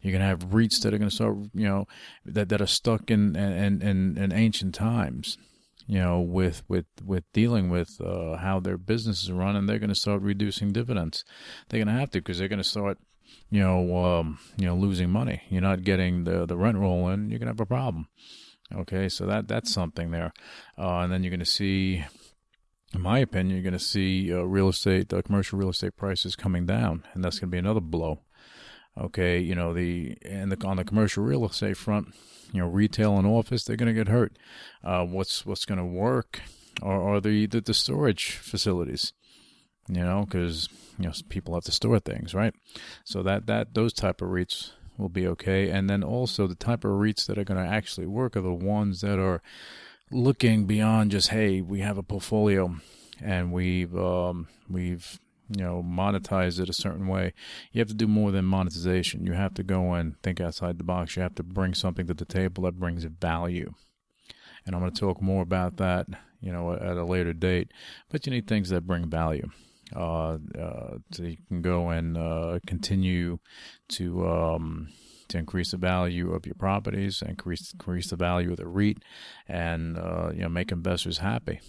You're 0.00 0.12
going 0.12 0.22
to 0.22 0.28
have 0.28 0.50
REITs 0.50 0.80
that 0.82 0.94
are 0.94 0.98
going 0.98 1.10
to 1.10 1.14
start, 1.14 1.36
you 1.52 1.66
know, 1.66 1.86
that, 2.24 2.48
that 2.48 2.62
are 2.62 2.66
stuck 2.66 3.10
in, 3.10 3.36
in, 3.36 3.82
in, 3.82 4.16
in 4.16 4.32
ancient 4.32 4.74
times 4.74 5.36
you 5.86 6.00
know, 6.00 6.20
with 6.20 6.62
with 6.68 6.86
with 7.04 7.24
dealing 7.32 7.70
with 7.70 8.00
uh, 8.00 8.36
how 8.36 8.58
their 8.58 8.76
businesses 8.76 9.30
are 9.30 9.34
run, 9.34 9.56
and 9.56 9.68
they're 9.68 9.78
going 9.78 9.88
to 9.88 9.94
start 9.94 10.20
reducing 10.20 10.72
dividends. 10.72 11.24
They're 11.68 11.78
going 11.78 11.94
to 11.94 12.00
have 12.00 12.10
to 12.10 12.18
because 12.18 12.38
they're 12.38 12.48
going 12.48 12.58
to 12.58 12.64
start, 12.64 12.98
you 13.50 13.60
know, 13.60 13.96
um, 13.96 14.38
you 14.56 14.66
know, 14.66 14.74
losing 14.74 15.10
money. 15.10 15.42
You're 15.48 15.62
not 15.62 15.84
getting 15.84 16.24
the 16.24 16.44
the 16.44 16.56
rent 16.56 16.78
roll 16.78 17.08
in. 17.10 17.30
You're 17.30 17.38
to 17.38 17.46
have 17.46 17.60
a 17.60 17.66
problem. 17.66 18.08
Okay, 18.74 19.08
so 19.08 19.26
that 19.26 19.46
that's 19.48 19.72
something 19.72 20.10
there, 20.10 20.32
uh, 20.78 20.98
and 20.98 21.12
then 21.12 21.22
you're 21.22 21.30
going 21.30 21.40
to 21.40 21.46
see. 21.46 22.04
In 22.94 23.00
my 23.00 23.18
opinion, 23.18 23.54
you're 23.54 23.62
going 23.62 23.78
to 23.78 23.84
see 23.84 24.32
uh, 24.32 24.38
real 24.42 24.68
estate, 24.68 25.12
uh, 25.12 25.20
commercial 25.22 25.58
real 25.58 25.70
estate 25.70 25.96
prices 25.96 26.36
coming 26.36 26.66
down, 26.66 27.04
and 27.14 27.22
that's 27.22 27.38
going 27.38 27.50
to 27.50 27.54
be 27.54 27.58
another 27.58 27.80
blow. 27.80 28.20
Okay, 28.98 29.38
you 29.38 29.54
know 29.54 29.72
the 29.72 30.16
and 30.22 30.50
the, 30.50 30.66
on 30.66 30.78
the 30.78 30.84
commercial 30.84 31.22
real 31.22 31.44
estate 31.44 31.76
front, 31.76 32.08
you 32.52 32.60
know, 32.60 32.66
retail 32.66 33.18
and 33.18 33.26
office, 33.26 33.64
they're 33.64 33.76
going 33.76 33.94
to 33.94 34.04
get 34.04 34.08
hurt. 34.08 34.36
Uh, 34.82 35.04
what's 35.04 35.44
what's 35.44 35.64
going 35.64 35.78
to 35.78 35.84
work 35.84 36.40
are, 36.82 37.14
are 37.14 37.20
the, 37.20 37.46
the, 37.46 37.60
the 37.60 37.74
storage 37.74 38.32
facilities, 38.36 39.12
you 39.88 40.02
know, 40.02 40.24
because 40.24 40.68
you 40.98 41.06
know 41.06 41.12
people 41.28 41.54
have 41.54 41.64
to 41.64 41.72
store 41.72 42.00
things, 42.00 42.34
right? 42.34 42.54
So 43.04 43.22
that 43.22 43.46
that 43.46 43.74
those 43.74 43.92
type 43.92 44.22
of 44.22 44.28
REITs 44.28 44.72
will 44.98 45.08
be 45.08 45.26
okay, 45.26 45.70
and 45.70 45.88
then 45.88 46.02
also 46.02 46.46
the 46.46 46.54
type 46.54 46.84
of 46.84 46.92
REITs 46.92 47.26
that 47.26 47.38
are 47.38 47.44
going 47.44 47.62
to 47.62 47.70
actually 47.70 48.06
work 48.06 48.36
are 48.36 48.42
the 48.42 48.52
ones 48.52 49.00
that 49.00 49.18
are 49.18 49.42
looking 50.10 50.66
beyond 50.66 51.10
just 51.10 51.28
hey, 51.28 51.60
we 51.60 51.80
have 51.80 51.98
a 51.98 52.02
portfolio 52.02 52.76
and 53.20 53.52
we've 53.52 53.96
um, 53.96 54.46
we've 54.68 55.18
you 55.48 55.62
know, 55.62 55.82
monetize 55.86 56.58
it 56.58 56.68
a 56.68 56.72
certain 56.72 57.06
way. 57.06 57.32
You 57.72 57.80
have 57.80 57.88
to 57.88 57.94
do 57.94 58.08
more 58.08 58.32
than 58.32 58.44
monetization. 58.44 59.24
You 59.24 59.32
have 59.32 59.54
to 59.54 59.62
go 59.62 59.92
and 59.92 60.20
think 60.22 60.40
outside 60.40 60.78
the 60.78 60.84
box. 60.84 61.16
You 61.16 61.22
have 61.22 61.36
to 61.36 61.42
bring 61.42 61.74
something 61.74 62.06
to 62.06 62.14
the 62.14 62.24
table 62.24 62.64
that 62.64 62.80
brings 62.80 63.04
value. 63.04 63.72
And 64.64 64.74
I'm 64.74 64.80
going 64.80 64.92
to 64.92 65.00
talk 65.00 65.22
more 65.22 65.42
about 65.42 65.76
that, 65.76 66.08
you 66.40 66.50
know, 66.50 66.72
at 66.72 66.96
a 66.96 67.04
later 67.04 67.32
date. 67.32 67.70
But 68.10 68.26
you 68.26 68.32
need 68.32 68.48
things 68.48 68.70
that 68.70 68.86
bring 68.86 69.08
value. 69.08 69.48
Uh, 69.94 70.38
uh, 70.58 70.98
so 71.12 71.22
you 71.22 71.36
can 71.48 71.62
go 71.62 71.90
and 71.90 72.16
uh, 72.16 72.58
continue 72.66 73.38
to 73.88 74.26
um, 74.28 74.88
to 75.28 75.38
increase 75.38 75.70
the 75.70 75.76
value 75.76 76.32
of 76.32 76.44
your 76.46 76.56
properties, 76.56 77.22
increase 77.22 77.72
increase 77.72 78.10
the 78.10 78.16
value 78.16 78.50
of 78.50 78.56
the 78.56 78.66
REIT, 78.66 78.98
and 79.48 79.96
uh, 79.96 80.30
you 80.32 80.40
know 80.40 80.48
make 80.48 80.72
investors 80.72 81.18
happy 81.18 81.60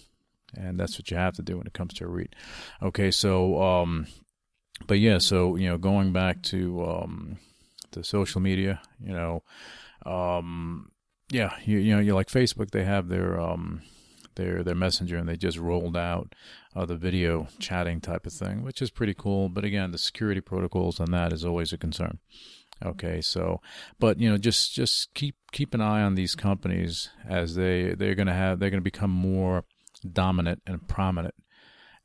and 0.56 0.80
that's 0.80 0.98
what 0.98 1.10
you 1.10 1.16
have 1.16 1.34
to 1.34 1.42
do 1.42 1.58
when 1.58 1.66
it 1.66 1.72
comes 1.72 1.94
to 1.94 2.04
a 2.04 2.08
REIT. 2.08 2.34
Okay, 2.82 3.10
so 3.10 3.60
um, 3.60 4.06
but 4.86 4.98
yeah, 4.98 5.18
so 5.18 5.56
you 5.56 5.68
know, 5.68 5.78
going 5.78 6.12
back 6.12 6.42
to 6.42 6.84
um, 6.84 7.38
the 7.92 8.04
social 8.04 8.40
media, 8.40 8.80
you 9.00 9.12
know, 9.12 9.42
um, 10.06 10.90
yeah, 11.30 11.54
you 11.64 11.78
you 11.78 11.94
know, 11.94 12.00
you 12.00 12.14
like 12.14 12.28
Facebook, 12.28 12.70
they 12.70 12.84
have 12.84 13.08
their 13.08 13.40
um, 13.40 13.82
their 14.38 14.62
their 14.62 14.74
messenger, 14.74 15.18
and 15.18 15.28
they 15.28 15.36
just 15.36 15.58
rolled 15.58 15.98
out 15.98 16.34
uh, 16.74 16.86
the 16.86 16.96
video 16.96 17.48
chatting 17.58 18.00
type 18.00 18.26
of 18.26 18.32
thing, 18.32 18.62
which 18.62 18.80
is 18.80 18.90
pretty 18.90 19.12
cool. 19.12 19.50
But 19.50 19.66
again, 19.66 19.90
the 19.90 19.98
security 19.98 20.40
protocols 20.40 20.98
on 20.98 21.10
that 21.10 21.34
is 21.34 21.44
always 21.44 21.74
a 21.74 21.78
concern. 21.78 22.18
Okay, 22.82 23.20
so 23.20 23.60
but 23.98 24.18
you 24.18 24.30
know, 24.30 24.38
just 24.38 24.72
just 24.72 25.12
keep 25.12 25.36
keep 25.52 25.74
an 25.74 25.82
eye 25.82 26.00
on 26.00 26.14
these 26.14 26.34
companies 26.34 27.10
as 27.28 27.54
they 27.56 27.94
they're 27.94 28.14
gonna 28.14 28.32
have 28.32 28.58
they're 28.58 28.70
gonna 28.70 28.80
become 28.80 29.10
more 29.10 29.64
dominant 30.10 30.62
and 30.66 30.88
prominent 30.88 31.34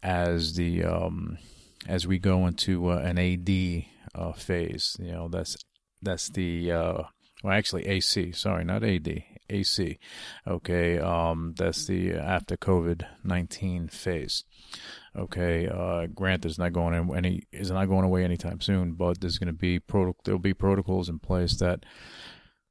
as 0.02 0.56
the 0.56 0.84
um, 0.84 1.38
as 1.88 2.08
we 2.08 2.20
go 2.20 2.48
into 2.48 2.90
uh, 2.90 2.98
an 2.98 3.18
AD 3.20 3.86
uh, 4.16 4.34
phase. 4.34 4.98
You 5.00 5.12
know, 5.12 5.28
that's 5.28 5.58
that's 6.02 6.30
the 6.30 6.72
uh, 6.72 7.04
well, 7.44 7.54
actually 7.54 7.88
AC. 7.88 8.32
Sorry, 8.32 8.64
not 8.64 8.84
AD. 8.84 9.24
AC. 9.50 10.00
Okay, 10.48 11.00
um, 11.00 11.54
that's 11.58 11.86
the 11.86 12.14
after 12.14 12.58
COVID 12.58 13.06
nineteen 13.24 13.88
phase. 13.88 14.44
Okay, 15.16 15.68
uh, 15.68 16.08
Grant 16.08 16.46
is 16.46 16.58
not 16.58 16.74
going 16.74 16.94
in 16.94 17.16
any 17.16 17.44
is 17.52 17.72
not 17.72 17.88
going 17.88 18.06
away 18.06 18.24
anytime 18.24 18.62
soon, 18.62 18.94
but 18.94 19.22
there's 19.22 19.38
going 19.38 19.48
to 19.48 19.54
be 19.54 19.80
proto- 19.80 20.18
there'll 20.24 20.40
be 20.40 20.54
protocols 20.54 21.10
in 21.10 21.20
place 21.20 21.56
that 21.58 21.86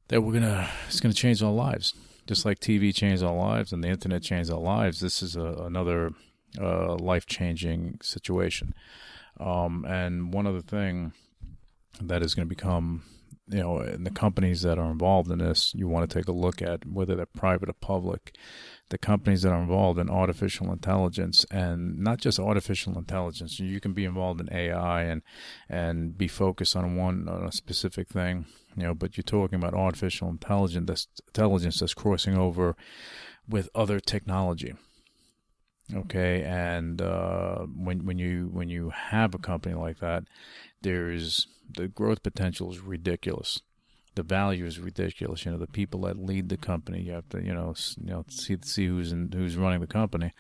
that 0.09 0.23
we're 0.23 0.33
gonna 0.33 0.69
it's 0.87 1.01
gonna 1.01 1.15
change 1.15 1.43
our 1.43 1.53
lives, 1.53 1.95
just 2.27 2.45
like 2.45 2.59
TV 2.59 2.95
changed 2.95 3.23
our 3.23 3.35
lives 3.35 3.73
and 3.73 3.83
the 3.83 3.89
internet 3.89 4.23
changed 4.23 4.51
our 4.51 4.61
lives. 4.61 5.01
This 5.01 5.23
is 5.23 5.37
a, 5.37 5.45
another 5.45 6.11
uh, 6.61 6.95
life 6.97 7.27
changing 7.27 7.99
situation. 8.03 8.75
Um, 9.41 9.85
and 9.89 10.33
one 10.33 10.47
other 10.47 10.61
thing 10.61 11.13
that 12.01 12.23
is 12.23 12.35
going 12.35 12.49
to 12.49 12.55
become 12.55 13.03
you 13.49 13.59
know, 13.59 13.81
in 13.81 14.05
the 14.05 14.11
companies 14.11 14.63
that 14.63 14.79
are 14.79 14.91
involved 14.91 15.31
in 15.31 15.39
this, 15.39 15.75
you 15.75 15.89
want 15.89 16.09
to 16.09 16.19
take 16.19 16.29
a 16.29 16.33
look 16.33 16.63
at 16.63 16.87
whether 16.87 17.17
they're 17.17 17.27
private 17.27 17.69
or 17.69 17.75
public. 17.75 18.37
The 18.91 18.99
companies 18.99 19.43
that 19.43 19.53
are 19.53 19.61
involved 19.61 19.99
in 19.99 20.11
artificial 20.11 20.71
intelligence, 20.71 21.45
and 21.51 21.99
not 21.99 22.19
just 22.19 22.39
artificial 22.39 22.97
intelligence, 22.97 23.59
you 23.59 23.81
can 23.81 23.95
be 23.95 24.05
involved 24.05 24.41
in 24.41 24.53
AI 24.53 25.03
and 25.05 25.23
and 25.69 26.17
be 26.17 26.29
focused 26.29 26.77
on 26.77 26.97
one 26.97 27.29
on 27.29 27.45
a 27.45 27.53
specific 27.53 28.09
thing, 28.09 28.47
you 28.77 28.85
know. 28.85 28.95
But 28.95 29.17
you're 29.17 29.23
talking 29.23 29.57
about 29.57 29.75
artificial 29.75 30.29
intelligence 30.29 30.87
that's 30.87 31.09
intelligence 31.27 31.81
that's 31.81 31.95
crossing 31.95 32.37
over 32.37 32.77
with 33.49 33.71
other 33.75 33.99
technology. 33.99 34.75
Okay, 35.95 36.43
and 36.45 37.01
uh, 37.03 37.61
when 37.77 38.07
when 38.07 38.19
you 38.19 38.51
when 38.53 38.69
you 38.69 38.91
have 38.91 39.35
a 39.35 39.39
company 39.39 39.75
like 39.75 39.99
that, 39.99 40.25
there's 40.83 41.47
the 41.75 41.89
growth 41.89 42.23
potential 42.23 42.71
is 42.71 42.81
ridiculous. 42.81 43.63
The 44.15 44.23
value 44.23 44.67
is 44.67 44.79
ridiculous. 44.79 45.45
You 45.45 45.53
know, 45.53 45.59
the 45.59 45.67
people 45.67 46.03
that 46.03 46.19
lead 46.19 46.49
the 46.49 46.59
company, 46.59 47.01
you 47.01 47.13
have 47.13 47.29
to, 47.31 47.43
you 47.43 47.55
know, 47.55 47.75
you 47.99 48.11
know, 48.11 48.25
see 48.29 48.59
see 48.63 48.87
who's 48.87 49.11
in, 49.11 49.33
who's 49.33 49.57
running 49.57 49.81
the 49.81 49.87
company. 49.87 50.33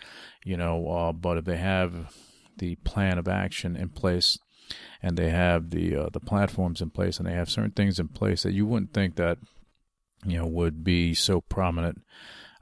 You 0.44 0.56
know, 0.56 0.88
uh, 0.90 1.12
but 1.12 1.38
if 1.38 1.44
they 1.46 1.56
have 1.56 2.14
the 2.58 2.76
plan 2.76 3.18
of 3.18 3.28
action 3.28 3.76
in 3.76 3.88
place, 3.88 4.38
and 5.02 5.16
they 5.16 5.30
have 5.30 5.70
the 5.70 5.96
uh, 5.96 6.08
the 6.12 6.20
platforms 6.20 6.80
in 6.80 6.90
place, 6.90 7.18
and 7.18 7.26
they 7.26 7.32
have 7.32 7.50
certain 7.50 7.70
things 7.70 7.98
in 7.98 8.08
place 8.08 8.42
that 8.42 8.52
you 8.52 8.66
wouldn't 8.66 8.92
think 8.92 9.16
that 9.16 9.38
you 10.24 10.38
know 10.38 10.46
would 10.46 10.84
be 10.84 11.14
so 11.14 11.40
prominent 11.40 12.02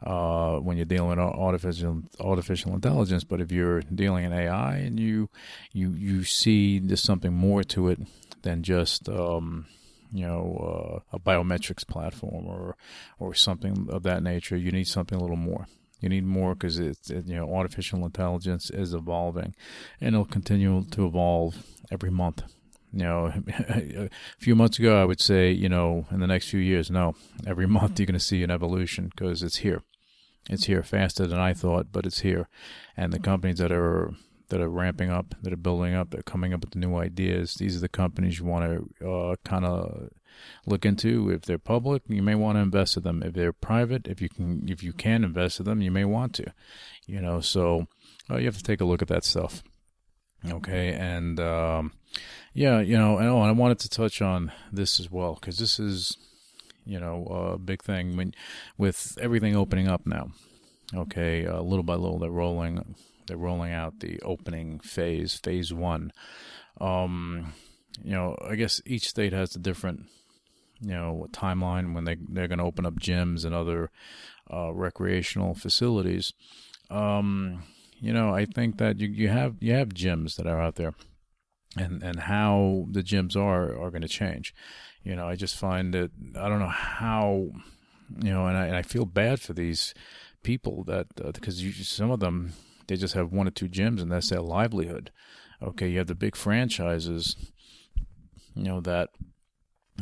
uh, 0.03 0.57
when 0.57 0.77
you're 0.77 0.87
dealing 0.87 1.11
with 1.11 1.19
artificial 1.19 2.03
artificial 2.19 2.73
intelligence. 2.75 3.25
But 3.25 3.41
if 3.41 3.53
you're 3.53 3.83
dealing 3.83 4.25
in 4.25 4.33
AI 4.33 4.77
and 4.77 4.99
you 4.99 5.29
you 5.73 5.91
you 5.93 6.25
see 6.25 6.79
there's 6.79 7.03
something 7.03 7.33
more 7.33 7.63
to 7.65 7.89
it 7.89 8.01
than 8.43 8.63
just 8.63 9.09
um, 9.09 9.67
you 10.13 10.27
know 10.27 11.03
uh, 11.13 11.17
a 11.17 11.21
biometrics 11.21 11.87
platform 11.87 12.47
or 12.47 12.77
or 13.19 13.35
something 13.35 13.89
of 13.91 14.03
that 14.05 14.23
nature, 14.23 14.57
you 14.57 14.71
need 14.71 14.89
something 14.89 15.19
a 15.19 15.21
little 15.21 15.37
more. 15.37 15.67
You 16.01 16.09
need 16.09 16.25
more 16.25 16.55
because 16.55 16.79
it's 16.79 17.11
it, 17.11 17.27
you 17.27 17.37
know 17.37 17.53
artificial 17.55 18.05
intelligence 18.05 18.71
is 18.71 18.95
evolving, 18.95 19.55
and 20.01 20.15
it'll 20.15 20.25
continue 20.25 20.85
to 20.93 21.07
evolve 21.07 21.63
every 21.91 22.11
month 22.11 22.43
you 22.93 23.05
know, 23.05 23.27
a 23.69 24.11
few 24.39 24.55
months 24.55 24.79
ago, 24.79 25.01
I 25.01 25.05
would 25.05 25.21
say, 25.21 25.53
you 25.53 25.69
know, 25.69 26.07
in 26.11 26.21
the 26.21 26.27
next 26.27 26.49
few 26.49 26.61
years, 26.61 26.91
no, 26.91 27.15
every 27.47 27.67
month 27.67 27.99
you're 27.99 28.07
going 28.07 28.19
to 28.19 28.25
see 28.25 28.43
an 28.43 28.51
evolution 28.51 29.11
because 29.15 29.43
it's 29.43 29.59
here. 29.59 29.83
It's 30.49 30.65
here 30.65 30.83
faster 30.83 31.27
than 31.27 31.39
I 31.39 31.55
thought, 31.55 31.89
but 31.93 32.07
it's 32.07 32.21
here. 32.21 32.49
And 32.97 33.13
the 33.13 33.21
companies 33.21 33.59
that 33.59 33.71
are 33.71 34.13
that 34.51 34.61
are 34.61 34.69
ramping 34.69 35.11
up, 35.11 35.35
that 35.43 35.53
are 35.53 35.57
building 35.57 35.95
up, 35.95 36.11
that 36.11 36.21
are 36.21 36.25
coming 36.25 36.53
up 36.53 36.61
with 36.61 36.71
the 36.71 36.79
new 36.79 36.97
ideas. 36.97 37.55
These 37.55 37.77
are 37.77 37.81
the 37.81 37.89
companies 37.89 38.39
you 38.39 38.45
want 38.45 38.87
to 39.01 39.09
uh, 39.09 39.37
kind 39.45 39.65
of 39.65 40.11
look 40.67 40.85
into. 40.85 41.31
If 41.31 41.43
they're 41.43 41.59
public, 41.59 42.03
you 42.09 42.23
may 42.23 42.35
want 42.35 42.57
to 42.57 42.63
invest 42.63 42.97
in 42.97 43.03
them. 43.03 43.23
If 43.23 43.35
they're 43.35 43.53
private, 43.53 44.07
if 44.07 44.21
you 44.21 44.29
can, 44.29 44.69
if 44.69 44.83
you 44.83 44.93
can 44.93 45.25
invest 45.25 45.61
in 45.61 45.67
them, 45.67 45.81
you 45.81 45.91
may 45.91 46.05
want 46.05 46.35
to. 46.35 46.53
You 47.07 47.21
know, 47.21 47.41
so 47.41 47.87
uh, 48.31 48.37
you 48.37 48.47
have 48.47 48.59
to 48.59 48.63
take 48.63 48.81
a 48.81 48.85
look 48.85 49.03
at 49.03 49.09
that 49.09 49.25
stuff. 49.25 49.63
Okay, 50.49 50.93
and 50.95 51.39
um, 51.39 51.93
yeah, 52.55 52.81
you 52.81 52.97
know, 52.97 53.19
and 53.19 53.29
oh, 53.29 53.41
I 53.41 53.51
wanted 53.53 53.79
to 53.81 53.91
touch 53.91 54.23
on 54.23 54.53
this 54.73 54.99
as 54.99 55.11
well 55.11 55.35
because 55.35 55.59
this 55.59 55.79
is 55.79 56.17
you 56.85 56.99
know, 56.99 57.53
a 57.53 57.59
big 57.59 57.83
thing 57.83 58.17
when 58.17 58.35
with 58.77 59.17
everything 59.21 59.57
opening 59.57 59.89
up 59.89 60.07
now. 60.07 60.31
Okay, 60.95 61.47
uh, 61.47 61.61
little 61.61 61.85
by 61.85 61.95
little 61.95 62.19
they're 62.19 62.31
rolling 62.31 62.97
they're 63.31 63.37
rolling 63.37 63.73
out 63.73 64.01
the 64.01 64.21
opening 64.23 64.81
phase, 64.81 65.37
phase 65.37 65.73
one. 65.73 66.13
Um, 66.81 67.53
you 68.03 68.11
know, 68.11 68.37
I 68.45 68.57
guess 68.57 68.83
each 68.85 69.09
state 69.09 69.33
has 69.33 69.55
a 69.55 69.61
different 69.61 70.07
you 70.81 70.91
know 70.91 71.29
timeline 71.31 71.95
when 71.95 72.05
they 72.05 72.17
they're 72.29 72.49
going 72.49 72.59
to 72.59 72.65
open 72.65 72.87
up 72.87 72.95
gyms 72.95 73.45
and 73.45 73.55
other 73.55 73.93
uh, 74.53 74.73
recreational 74.73 75.55
facilities. 75.55 76.33
Um, 76.91 77.63
you 78.01 78.13
know, 78.13 78.35
I 78.35 78.47
think 78.47 78.79
that 78.79 78.99
you, 78.99 79.07
you 79.07 79.29
have 79.29 79.55
you 79.61 79.75
have 79.75 79.91
gyms 79.91 80.35
that 80.35 80.49
are 80.49 80.61
out 80.61 80.75
there, 80.75 80.95
and 81.77 82.03
and 82.03 82.19
how 82.19 82.87
the 82.91 83.05
gyms 83.05 83.37
are 83.37 83.81
are 83.81 83.91
going 83.91 84.03
to 84.03 84.09
change. 84.09 84.53
You 85.05 85.15
know, 85.15 85.29
I 85.29 85.37
just 85.37 85.57
find 85.57 85.95
that 85.95 86.11
I 86.37 86.49
don't 86.49 86.59
know 86.59 86.67
how, 86.67 87.53
you 88.21 88.33
know, 88.33 88.47
and 88.47 88.57
I, 88.57 88.67
and 88.67 88.75
I 88.75 88.83
feel 88.83 89.05
bad 89.05 89.41
for 89.41 89.53
these 89.53 89.95
people 90.43 90.83
that 90.85 91.07
uh, 91.25 91.31
because 91.31 91.63
you, 91.63 91.71
some 91.73 92.11
of 92.11 92.19
them 92.19 92.55
they 92.91 92.97
just 92.97 93.15
have 93.15 93.33
one 93.33 93.47
or 93.47 93.53
two 93.53 93.69
gyms 93.69 94.03
and 94.03 94.11
that's 94.11 94.31
their 94.31 94.43
livelihood. 94.43 95.13
Okay, 95.63 95.89
you 95.89 95.99
have 95.99 96.09
the 96.09 96.15
big 96.15 96.35
franchises, 96.35 97.37
you 98.55 98.65
know 98.65 98.81
that 98.81 99.11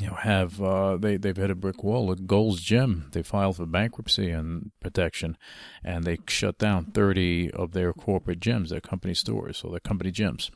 you 0.01 0.07
know 0.07 0.15
have 0.15 0.63
uh, 0.63 0.97
they 0.97 1.17
they've 1.17 1.37
hit 1.37 1.51
a 1.51 1.55
brick 1.55 1.85
wall. 1.85 2.11
At 2.11 2.27
Gold's 2.27 2.63
Gym, 2.63 3.11
they 3.13 3.23
filed 3.23 3.57
for 3.57 3.67
bankruptcy 3.67 4.31
and 4.31 4.71
protection, 4.81 5.37
and 5.85 6.05
they 6.05 6.19
shut 6.29 6.59
down 6.59 6.87
thirty 6.87 7.51
of 7.51 7.73
their 7.73 7.93
corporate 7.93 8.41
gyms, 8.41 8.71
their 8.71 8.81
company 8.81 9.15
stores, 9.15 9.63
or 9.63 9.71
their 9.71 9.81
company 9.81 10.11
gyms. 10.11 10.51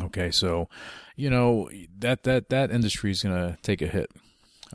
Okay, 0.00 0.30
so 0.30 0.68
you 1.16 1.28
know 1.28 1.68
that 1.98 2.22
that 2.22 2.48
that 2.48 2.70
industry 2.70 3.10
is 3.10 3.22
going 3.22 3.34
to 3.34 3.58
take 3.62 3.82
a 3.82 3.86
hit. 3.86 4.10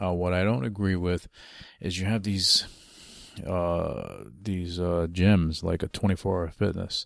Uh, 0.02 0.14
what 0.14 0.34
I 0.34 0.44
don't 0.44 0.66
agree 0.66 0.96
with 0.96 1.28
is 1.82 2.00
you 2.00 2.06
have 2.06 2.22
these 2.22 2.68
uh, 3.46 4.26
these 4.42 4.80
uh, 4.80 5.08
gyms 5.12 5.64
like 5.64 5.84
a 5.84 5.88
24 5.88 6.42
hour 6.42 6.50
fitness 6.50 7.06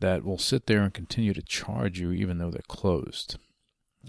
that 0.00 0.24
will 0.24 0.38
sit 0.38 0.66
there 0.66 0.82
and 0.82 0.94
continue 0.94 1.34
to 1.34 1.42
charge 1.42 2.00
you 2.00 2.12
even 2.12 2.38
though 2.38 2.50
they're 2.50 2.62
closed. 2.68 3.36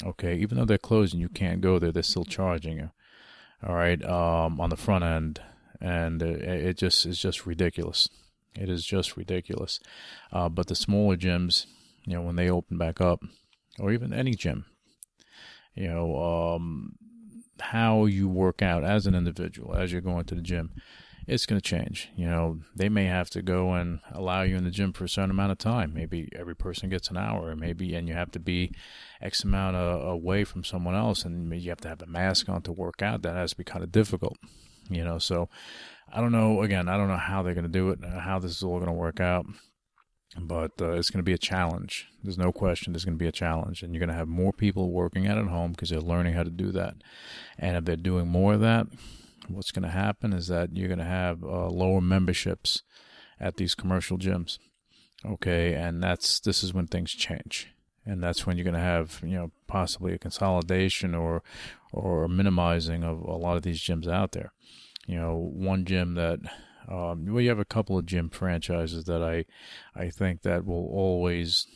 Okay, 0.04 0.38
even 0.38 0.58
though 0.58 0.66
they're 0.66 0.78
closed 0.78 1.14
and 1.14 1.22
you 1.22 1.30
can't 1.30 1.62
go 1.62 1.78
there, 1.78 1.92
they're 1.92 2.04
still 2.04 2.24
charging 2.24 2.78
you. 2.78 2.92
All 3.68 3.76
right, 3.76 4.04
um, 4.06 4.60
on 4.60 4.70
the 4.70 4.78
front 4.78 5.04
end, 5.04 5.42
and 5.80 6.22
it, 6.22 6.42
it 6.42 6.78
just 6.78 7.06
is 7.06 7.20
just 7.20 7.46
ridiculous. 7.46 8.10
It 8.56 8.70
is 8.70 8.86
just 8.86 9.18
ridiculous. 9.18 9.80
Uh, 10.32 10.50
but 10.50 10.68
the 10.68 10.76
smaller 10.76 11.18
gyms 11.18 11.66
you 12.06 12.14
know, 12.14 12.22
when 12.22 12.36
they 12.36 12.50
open 12.50 12.78
back 12.78 13.00
up, 13.00 13.24
or 13.80 13.92
even 13.92 14.14
any 14.14 14.34
gym, 14.34 14.66
you 15.76 15.88
know, 15.88 16.56
um, 16.56 16.96
how 17.60 18.06
you 18.06 18.28
work 18.28 18.62
out 18.62 18.84
as 18.84 19.06
an 19.06 19.16
individual 19.16 19.76
as 19.76 19.92
you're 19.92 20.02
going 20.02 20.26
to 20.26 20.36
the 20.36 20.42
gym, 20.42 20.72
it's 21.32 21.46
going 21.46 21.60
to 21.60 21.68
change. 21.68 22.10
You 22.18 22.26
know, 22.26 22.60
they 22.76 22.90
may 22.90 23.06
have 23.06 23.30
to 23.30 23.42
go 23.42 23.72
and 23.74 24.02
allow 24.12 24.42
you 24.42 24.58
in 24.58 24.66
the 24.66 24.70
gym 24.70 24.92
for 24.92 25.06
a 25.06 25.10
certain 25.10 25.32
amount 25.32 25.54
of 25.54 25.58
time. 25.58 25.94
Maybe 25.94 26.28
every 26.36 26.56
person 26.58 26.90
gets 26.90 27.10
an 27.10 27.16
hour, 27.16 27.56
maybe, 27.56 27.96
and 27.96 28.06
you 28.06 28.14
have 28.14 28.32
to 28.32 28.40
be 28.40 28.74
X 29.22 29.46
amount 29.46 29.78
of, 29.78 30.06
away 30.06 30.44
from 30.44 30.66
someone 30.66 30.94
else, 30.94 31.24
and 31.24 31.54
you 31.54 31.70
have 31.70 31.80
to 31.82 31.88
have 31.88 32.02
a 32.02 32.06
mask 32.06 32.50
on 32.50 32.62
to 32.64 32.74
work 32.74 33.02
out. 33.02 33.22
That 33.22 33.36
has 33.36 33.52
to 33.52 33.58
be 33.58 33.64
kind 33.64 33.82
of 33.82 33.94
difficult, 33.94 34.38
you 34.90 35.06
know. 35.06 35.20
So, 35.20 35.48
I 36.12 36.20
don't 36.20 36.34
know. 36.34 36.62
Again, 36.64 36.90
I 36.90 36.98
don't 36.98 37.08
know 37.08 37.16
how 37.16 37.42
they're 37.42 37.54
going 37.54 37.64
to 37.64 37.70
do 37.70 37.92
it, 37.92 38.00
how 38.04 38.38
this 38.38 38.52
is 38.52 38.64
all 38.64 38.80
going 38.80 38.88
to 38.88 38.92
work 38.92 39.22
out 39.22 39.46
but 40.40 40.72
uh, 40.82 40.92
it's 40.92 41.10
going 41.10 41.20
to 41.20 41.30
be 41.30 41.34
a 41.34 41.38
challenge. 41.38 42.08
There's 42.24 42.38
no 42.38 42.54
question 42.54 42.94
there's 42.94 43.04
going 43.04 43.18
to 43.18 43.22
be 43.22 43.28
a 43.28 43.34
challenge, 43.34 43.84
and 43.84 43.94
you're 43.94 44.00
going 44.00 44.08
to 44.08 44.16
have 44.16 44.30
more 44.30 44.54
people 44.54 44.90
working 44.90 45.28
out 45.28 45.38
at 45.38 45.48
home 45.48 45.72
because 45.72 45.90
they're 45.90 46.00
learning 46.00 46.36
how 46.36 46.44
to 46.44 46.50
do 46.50 46.72
that. 46.72 46.96
And 47.58 47.76
if 47.76 47.84
they're 47.84 47.98
doing 47.98 48.30
more 48.30 48.54
of 48.54 48.62
that, 48.62 48.88
what's 49.54 49.72
going 49.72 49.84
to 49.84 49.90
happen 49.90 50.34
is 50.34 50.48
that 50.48 50.76
you're 50.76 50.88
going 50.88 51.00
to 51.00 51.06
have 51.06 51.44
uh, 51.44 51.68
lower 51.68 52.02
memberships 52.02 52.84
at 53.40 53.58
these 53.58 53.76
commercial 53.76 54.18
gyms. 54.18 54.58
Okay, 55.26 55.74
and 55.74 56.02
that's 56.02 56.40
this 56.40 56.64
is 56.64 56.74
when 56.74 56.88
things 56.88 57.12
change, 57.12 57.68
and 58.06 58.24
that's 58.24 58.46
when 58.48 58.58
you're 58.58 58.64
going 58.64 58.74
to 58.74 58.80
have 58.80 59.20
you 59.24 59.36
know 59.36 59.52
possibly 59.68 60.14
a 60.14 60.18
consolidation 60.18 61.14
or 61.14 61.44
or 61.92 62.28
minimizing 62.28 63.04
of 63.04 63.20
a 63.22 63.36
lot 63.36 63.58
of 63.58 63.64
these 63.64 63.80
gyms 63.80 64.08
out 64.08 64.32
there. 64.32 64.52
You 65.06 65.18
know, 65.18 65.52
one 65.54 65.86
gym 65.86 66.16
that 66.16 66.40
um, 66.88 67.26
we 67.26 67.46
have 67.46 67.60
a 67.60 67.66
couple 67.66 67.98
of 67.98 68.06
gym 68.06 68.30
franchises 68.30 69.06
that 69.06 69.22
I, 69.24 69.46
I 69.96 70.10
think 70.10 70.42
that 70.42 70.66
will 70.66 70.88
always 70.88 71.68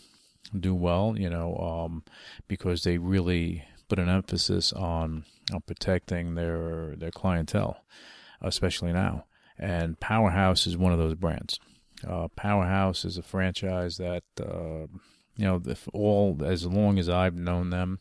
do 0.58 0.76
well, 0.76 1.16
you 1.18 1.30
know, 1.30 1.56
um, 1.58 2.04
because 2.48 2.84
they 2.84 2.98
really 2.98 3.64
put 3.88 4.00
an 4.00 4.10
emphasis 4.10 4.74
on 4.74 5.26
on 5.54 5.62
protecting 5.62 6.36
their 6.36 6.96
their 6.96 7.12
clientele, 7.12 7.84
especially 8.42 8.94
now. 8.94 9.26
And 9.58 10.00
Powerhouse 10.00 10.68
is 10.68 10.78
one 10.78 10.92
of 10.92 11.00
those 11.00 11.16
brands. 11.16 11.60
Uh, 12.06 12.28
Powerhouse 12.36 13.06
is 13.06 13.18
a 13.18 13.24
franchise 13.24 13.98
that 13.98 14.24
uh, 14.40 14.88
you 15.38 15.46
know, 15.46 15.62
all 15.94 16.38
as 16.44 16.66
long 16.66 17.00
as 17.00 17.10
I've 17.10 17.36
known 17.36 17.70
them, 17.70 18.00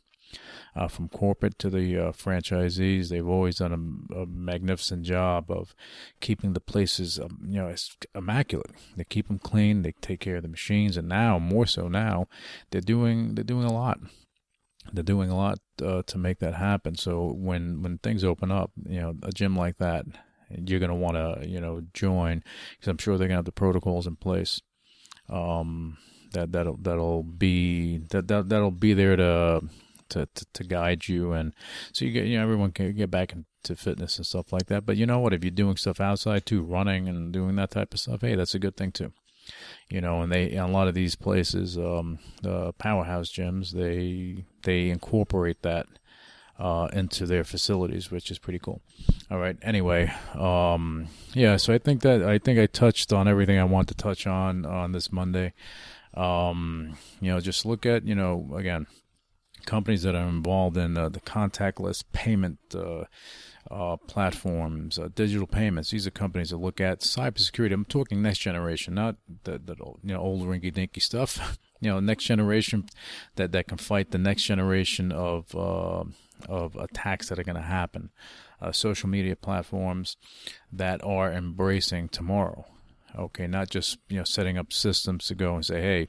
uh, 0.77 0.89
from 0.89 1.09
corporate 1.09 1.59
to 1.61 1.71
the 1.71 1.99
uh, 1.99 2.13
franchisees, 2.13 3.09
they've 3.09 3.29
always 3.29 3.57
done 3.57 4.07
a, 4.13 4.15
a, 4.23 4.27
magnificent 4.27 5.05
job 5.05 5.51
of 5.51 5.75
keeping 6.21 6.53
the 6.53 6.61
places, 6.61 7.19
um, 7.21 7.39
you 7.47 7.61
know, 7.61 7.73
immaculate. 8.15 8.71
They 8.97 9.05
keep 9.05 9.29
them 9.29 9.39
clean. 9.39 9.83
They 9.83 9.93
take 10.01 10.21
care 10.21 10.37
of 10.37 10.43
the 10.43 10.49
machines, 10.49 10.97
and 10.97 11.09
now 11.09 11.39
more 11.39 11.67
so 11.67 11.89
now, 11.89 12.29
they're 12.71 12.81
doing 12.81 13.35
they're 13.35 13.45
doing 13.45 13.67
a 13.67 13.73
lot. 13.73 14.01
They're 14.93 15.03
doing 15.03 15.31
a 15.31 15.37
lot 15.37 15.59
uh, 15.83 16.03
to 16.07 16.19
make 16.19 16.39
that 16.39 16.55
happen. 16.55 16.97
So 16.97 17.33
when 17.33 17.83
when 17.83 17.99
things 17.99 18.25
open 18.25 18.51
up, 18.51 18.71
you 18.87 19.01
know, 19.01 19.17
a 19.23 19.33
gym 19.33 19.57
like 19.57 19.79
that, 19.79 20.07
you're 20.51 20.81
going 20.81 20.91
to 20.91 20.95
want 20.95 21.17
to 21.17 21.49
you 21.49 21.61
know 21.61 21.83
join 21.93 22.43
because 22.73 22.89
I'm 22.89 22.99
sure 22.99 23.17
they're 23.17 23.29
going 23.29 23.37
to 23.37 23.39
have 23.39 23.45
the 23.45 23.53
protocols 23.53 24.07
in 24.07 24.17
place. 24.17 24.61
Um, 25.29 25.97
that 26.35 26.53
that'll 26.53 26.77
that'll 26.77 27.23
be 27.23 27.99
that, 28.11 28.29
that 28.29 28.49
that'll 28.49 28.71
be 28.71 28.93
there 28.93 29.17
to 29.17 29.63
to, 30.11 30.29
to, 30.35 30.47
to 30.53 30.65
guide 30.65 31.09
you 31.09 31.33
and 31.33 31.55
so 31.93 32.05
you 32.05 32.13
get 32.13 32.27
you 32.27 32.37
know 32.37 32.43
everyone 32.43 32.71
can 32.71 32.95
get 32.95 33.11
back 33.11 33.33
into 33.33 33.75
fitness 33.75 34.19
and 34.19 34.27
stuff 34.27 34.53
like 34.53 34.67
that 34.67 34.85
but 34.85 34.97
you 34.97 35.07
know 35.07 35.19
what 35.19 35.33
if 35.33 35.43
you're 35.43 35.51
doing 35.51 35.77
stuff 35.77 35.99
outside 36.01 36.45
too 36.45 36.63
running 36.63 37.09
and 37.09 37.33
doing 37.33 37.57
that 37.57 37.71
type 37.71 37.95
of 37.95 38.01
stuff 38.01 38.21
hey 38.21 38.35
that's 38.35 38.55
a 38.55 38.59
good 38.59 38.77
thing 38.77 38.93
too 38.93 39.13
you 39.91 40.01
know 40.01 40.23
and 40.23 40.33
they 40.33 40.55
a 40.57 40.67
lot 40.67 40.89
of 40.89 40.95
these 40.95 41.15
places 41.15 41.77
um 41.77 42.19
the 42.43 42.73
powerhouse 42.75 43.31
gyms 43.31 43.73
they 43.73 44.45
they 44.63 44.89
incorporate 44.89 45.63
that 45.63 45.87
uh, 46.59 46.89
into 46.93 47.27
their 47.27 47.45
facilities, 47.45 48.11
which 48.11 48.31
is 48.31 48.39
pretty 48.39 48.59
cool. 48.59 48.81
All 49.31 49.39
right. 49.39 49.57
Anyway, 49.63 50.13
um, 50.35 51.09
yeah. 51.33 51.57
So 51.57 51.73
I 51.73 51.79
think 51.79 52.03
that 52.03 52.23
I 52.23 52.39
think 52.39 52.59
I 52.59 52.67
touched 52.67 53.13
on 53.13 53.27
everything 53.27 53.59
I 53.59 53.65
want 53.65 53.89
to 53.89 53.95
touch 53.95 54.27
on 54.27 54.65
on 54.65 54.93
this 54.93 55.11
Monday. 55.11 55.53
Um, 56.15 56.97
you 57.21 57.31
know, 57.31 57.41
just 57.41 57.67
look 57.67 57.87
at 57.87 58.07
you 58.07 58.15
know 58.15 58.53
again 58.57 58.87
companies 59.67 60.03
that 60.03 60.15
are 60.15 60.29
involved 60.29 60.77
in 60.77 60.97
uh, 60.97 61.09
the 61.09 61.21
contactless 61.21 62.05
payment 62.13 62.59
uh, 62.75 63.05
uh, 63.75 63.97
platforms, 63.97 64.99
uh, 64.99 65.09
digital 65.15 65.49
payments. 65.49 65.91
These 65.91 66.07
are 66.07 66.13
companies 66.13 66.51
that 66.51 66.59
look 66.59 66.81
at 66.81 67.01
cybersecurity. 67.01 67.73
I'm 67.73 67.85
talking 67.85 68.23
next 68.23 68.39
generation, 68.39 68.95
not 68.95 69.17
the, 69.43 69.61
old, 69.81 69.99
you 70.05 70.15
know 70.15 70.21
old 70.21 70.47
rinky 70.47 70.73
dinky 70.73 71.01
stuff. 71.01 71.59
you 71.81 71.91
know, 71.91 71.99
next 71.99 72.25
generation 72.25 72.87
that 73.35 73.51
that 73.53 73.67
can 73.67 73.79
fight 73.79 74.13
the 74.13 74.19
next 74.19 74.45
generation 74.45 75.11
of 75.11 75.55
uh, 75.57 76.05
of 76.49 76.77
attacks 76.77 77.29
that 77.29 77.39
are 77.39 77.45
going 77.45 77.57
to 77.57 77.63
happen. 77.63 78.11
Uh, 78.63 78.71
social 78.71 79.09
media 79.09 79.35
platforms 79.35 80.17
that 80.73 81.03
are 81.05 81.33
embracing 81.33 82.09
tomorrow. 82.09 82.65
Okay, 83.19 83.49
not 83.49 83.71
just 83.71 83.99
you 84.09 84.19
know 84.19 84.25
setting 84.25 84.57
up 84.57 84.73
systems 84.73 85.27
to 85.27 85.35
go 85.35 85.55
and 85.57 85.67
say, 85.67 85.83
hey 85.83 86.09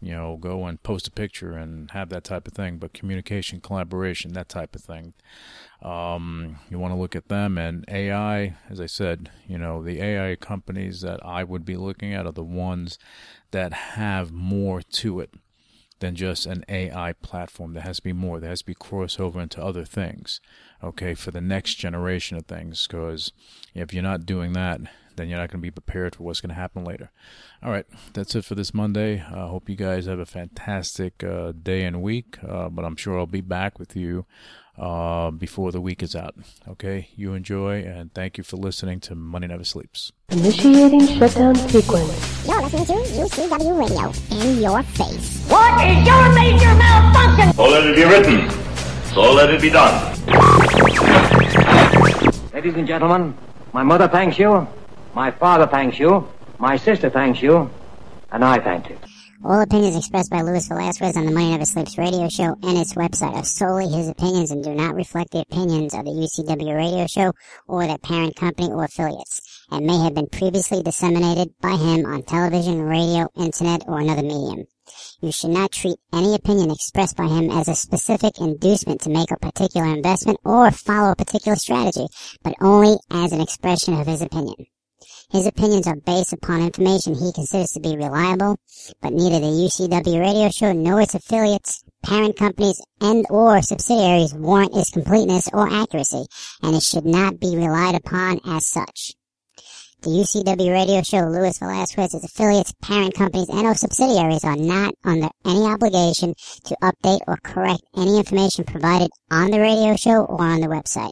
you 0.00 0.12
know, 0.12 0.36
go 0.36 0.64
and 0.66 0.82
post 0.82 1.08
a 1.08 1.10
picture 1.10 1.52
and 1.52 1.90
have 1.90 2.08
that 2.10 2.24
type 2.24 2.46
of 2.46 2.54
thing, 2.54 2.78
but 2.78 2.92
communication, 2.92 3.60
collaboration, 3.60 4.32
that 4.32 4.48
type 4.48 4.76
of 4.76 4.82
thing. 4.82 5.12
Um, 5.80 6.58
you 6.70 6.78
want 6.78 6.92
to 6.92 6.98
look 6.98 7.14
at 7.14 7.28
them 7.28 7.56
and 7.56 7.84
AI, 7.88 8.56
as 8.68 8.80
I 8.80 8.86
said, 8.86 9.30
you 9.46 9.58
know, 9.58 9.82
the 9.82 10.02
AI 10.02 10.34
companies 10.34 11.02
that 11.02 11.24
I 11.24 11.44
would 11.44 11.64
be 11.64 11.76
looking 11.76 12.12
at 12.12 12.26
are 12.26 12.32
the 12.32 12.42
ones 12.42 12.98
that 13.52 13.72
have 13.72 14.32
more 14.32 14.82
to 14.82 15.20
it 15.20 15.34
than 16.00 16.14
just 16.14 16.46
an 16.46 16.64
AI 16.68 17.12
platform. 17.12 17.74
There 17.74 17.82
has 17.82 17.96
to 17.98 18.02
be 18.02 18.12
more. 18.12 18.40
There 18.40 18.50
has 18.50 18.60
to 18.60 18.66
be 18.66 18.74
crossover 18.74 19.36
into 19.36 19.62
other 19.62 19.84
things, 19.84 20.40
okay, 20.82 21.14
for 21.14 21.30
the 21.30 21.40
next 21.40 21.74
generation 21.74 22.36
of 22.36 22.46
things. 22.46 22.86
Because 22.86 23.32
if 23.74 23.92
you're 23.92 24.02
not 24.02 24.26
doing 24.26 24.52
that, 24.52 24.80
then 25.16 25.28
you're 25.28 25.38
not 25.38 25.50
going 25.50 25.60
to 25.60 25.66
be 25.66 25.70
prepared 25.70 26.14
for 26.14 26.22
what's 26.22 26.40
going 26.40 26.50
to 26.50 26.54
happen 26.54 26.84
later. 26.84 27.10
All 27.62 27.70
right, 27.72 27.86
that's 28.12 28.34
it 28.36 28.44
for 28.44 28.54
this 28.54 28.72
Monday. 28.72 29.20
I 29.20 29.40
uh, 29.40 29.48
hope 29.48 29.68
you 29.68 29.76
guys 29.76 30.06
have 30.06 30.20
a 30.20 30.26
fantastic 30.26 31.24
uh, 31.24 31.52
day 31.60 31.82
and 31.84 32.00
week, 32.00 32.38
uh, 32.46 32.68
but 32.68 32.84
I'm 32.84 32.96
sure 32.96 33.18
I'll 33.18 33.26
be 33.26 33.40
back 33.40 33.78
with 33.78 33.96
you 33.96 34.26
uh, 34.78 35.30
before 35.30 35.72
the 35.72 35.80
week 35.80 36.02
is 36.02 36.14
out. 36.14 36.34
Okay, 36.68 37.08
you 37.16 37.34
enjoy, 37.34 37.82
and 37.82 38.12
thank 38.14 38.38
you 38.38 38.44
for 38.44 38.56
listening 38.56 39.00
to 39.00 39.14
Money 39.14 39.48
Never 39.48 39.64
Sleeps. 39.64 40.12
Initiating 40.30 41.06
shutdown 41.06 41.56
sequence. 41.56 42.46
You're 42.46 42.62
listening 42.62 42.86
to 42.86 42.92
UCW 42.92 43.78
Radio 43.78 44.12
in 44.40 44.62
your 44.62 44.82
face. 44.82 45.44
What 45.48 45.86
is 45.86 46.06
your 46.06 46.32
major 46.34 46.74
malfunction? 46.74 47.52
So 47.54 47.64
let 47.64 47.86
it 47.86 47.96
be 47.96 48.04
written. 48.04 48.50
So 49.14 49.32
let 49.32 49.50
it 49.50 49.60
be 49.60 49.70
done. 49.70 50.14
Ladies 52.52 52.74
and 52.74 52.86
gentlemen, 52.86 53.36
my 53.72 53.82
mother 53.82 54.08
thanks 54.08 54.38
you. 54.38 54.66
My 55.14 55.30
father 55.30 55.66
thanks 55.66 55.98
you. 55.98 56.28
My 56.58 56.76
sister 56.76 57.10
thanks 57.10 57.42
you. 57.42 57.70
And 58.30 58.44
I 58.44 58.58
thank 58.58 58.90
you. 58.90 58.98
All 59.44 59.60
opinions 59.60 59.96
expressed 59.96 60.30
by 60.32 60.42
Luis 60.42 60.66
Velasquez 60.66 61.16
on 61.16 61.24
the 61.24 61.30
Money 61.30 61.52
Never 61.52 61.64
Sleeps 61.64 61.96
radio 61.96 62.28
show 62.28 62.56
and 62.60 62.76
its 62.76 62.94
website 62.94 63.34
are 63.34 63.44
solely 63.44 63.88
his 63.88 64.08
opinions 64.08 64.50
and 64.50 64.64
do 64.64 64.74
not 64.74 64.96
reflect 64.96 65.30
the 65.30 65.42
opinions 65.42 65.94
of 65.94 66.04
the 66.04 66.10
UCW 66.10 66.74
radio 66.74 67.06
show 67.06 67.32
or 67.68 67.86
their 67.86 67.98
parent 67.98 68.34
company 68.34 68.68
or 68.72 68.82
affiliates, 68.82 69.64
and 69.70 69.86
may 69.86 69.96
have 69.98 70.14
been 70.14 70.26
previously 70.26 70.82
disseminated 70.82 71.54
by 71.60 71.76
him 71.76 72.04
on 72.04 72.24
television, 72.24 72.82
radio, 72.82 73.28
internet, 73.36 73.84
or 73.86 74.00
another 74.00 74.22
medium. 74.22 74.64
You 75.20 75.30
should 75.30 75.50
not 75.50 75.70
treat 75.70 75.98
any 76.12 76.34
opinion 76.34 76.72
expressed 76.72 77.16
by 77.16 77.28
him 77.28 77.48
as 77.48 77.68
a 77.68 77.76
specific 77.76 78.40
inducement 78.40 79.02
to 79.02 79.10
make 79.10 79.30
a 79.30 79.36
particular 79.36 79.86
investment 79.86 80.40
or 80.44 80.68
follow 80.72 81.12
a 81.12 81.16
particular 81.16 81.54
strategy, 81.54 82.08
but 82.42 82.54
only 82.60 82.96
as 83.10 83.30
an 83.30 83.40
expression 83.40 83.94
of 83.94 84.08
his 84.08 84.20
opinion. 84.20 84.66
His 85.30 85.46
opinions 85.46 85.86
are 85.86 85.96
based 85.96 86.32
upon 86.32 86.62
information 86.62 87.14
he 87.14 87.32
considers 87.34 87.72
to 87.72 87.80
be 87.80 87.96
reliable, 87.96 88.56
but 89.02 89.12
neither 89.12 89.40
the 89.40 89.46
UCW 89.46 90.20
radio 90.20 90.48
show 90.48 90.72
nor 90.72 91.02
its 91.02 91.14
affiliates, 91.14 91.84
parent 92.02 92.36
companies, 92.36 92.80
and 93.02 93.26
or 93.28 93.60
subsidiaries 93.60 94.32
warrant 94.32 94.74
its 94.74 94.90
completeness 94.90 95.50
or 95.52 95.70
accuracy, 95.70 96.24
and 96.62 96.74
it 96.74 96.82
should 96.82 97.04
not 97.04 97.38
be 97.38 97.56
relied 97.56 97.94
upon 97.94 98.40
as 98.46 98.66
such. 98.66 99.12
The 100.00 100.10
UCW 100.10 100.72
radio 100.72 101.02
show 101.02 101.26
Luis 101.26 101.58
Velasquez, 101.58 102.14
its 102.14 102.24
affiliates, 102.24 102.72
parent 102.80 103.14
companies, 103.14 103.50
and 103.50 103.66
or 103.66 103.74
subsidiaries 103.74 104.44
are 104.44 104.56
not 104.56 104.94
under 105.04 105.28
any 105.44 105.66
obligation 105.66 106.34
to 106.64 106.76
update 106.82 107.20
or 107.26 107.36
correct 107.42 107.82
any 107.94 108.16
information 108.16 108.64
provided 108.64 109.10
on 109.30 109.50
the 109.50 109.60
radio 109.60 109.94
show 109.94 110.24
or 110.24 110.40
on 110.40 110.60
the 110.60 110.68
website. 110.68 111.10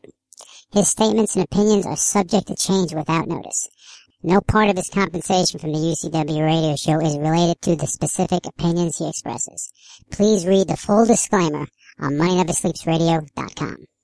His 0.73 0.89
statements 0.89 1.37
and 1.37 1.45
opinions 1.45 1.85
are 1.85 1.97
subject 1.97 2.47
to 2.47 2.57
change 2.57 2.95
without 2.95 3.29
notice. 3.29 3.69
No 4.29 4.41
part 4.41 4.69
of 4.69 4.77
his 4.77 4.89
compensation 4.89 5.61
from 5.61 5.71
the 5.71 5.79
UCW 5.79 6.45
radio 6.45 6.75
show 6.75 7.01
is 7.01 7.17
related 7.17 7.63
to 7.63 7.77
the 7.77 7.87
specific 7.87 8.45
opinions 8.45 8.99
he 8.99 9.09
expresses. 9.09 9.71
Please 10.11 10.45
read 10.45 10.67
the 10.67 10.77
full 10.77 11.07
disclaimer 11.07 11.69
on 12.01 12.15
MoneyNeverSleepsRadio.com. 12.15 13.87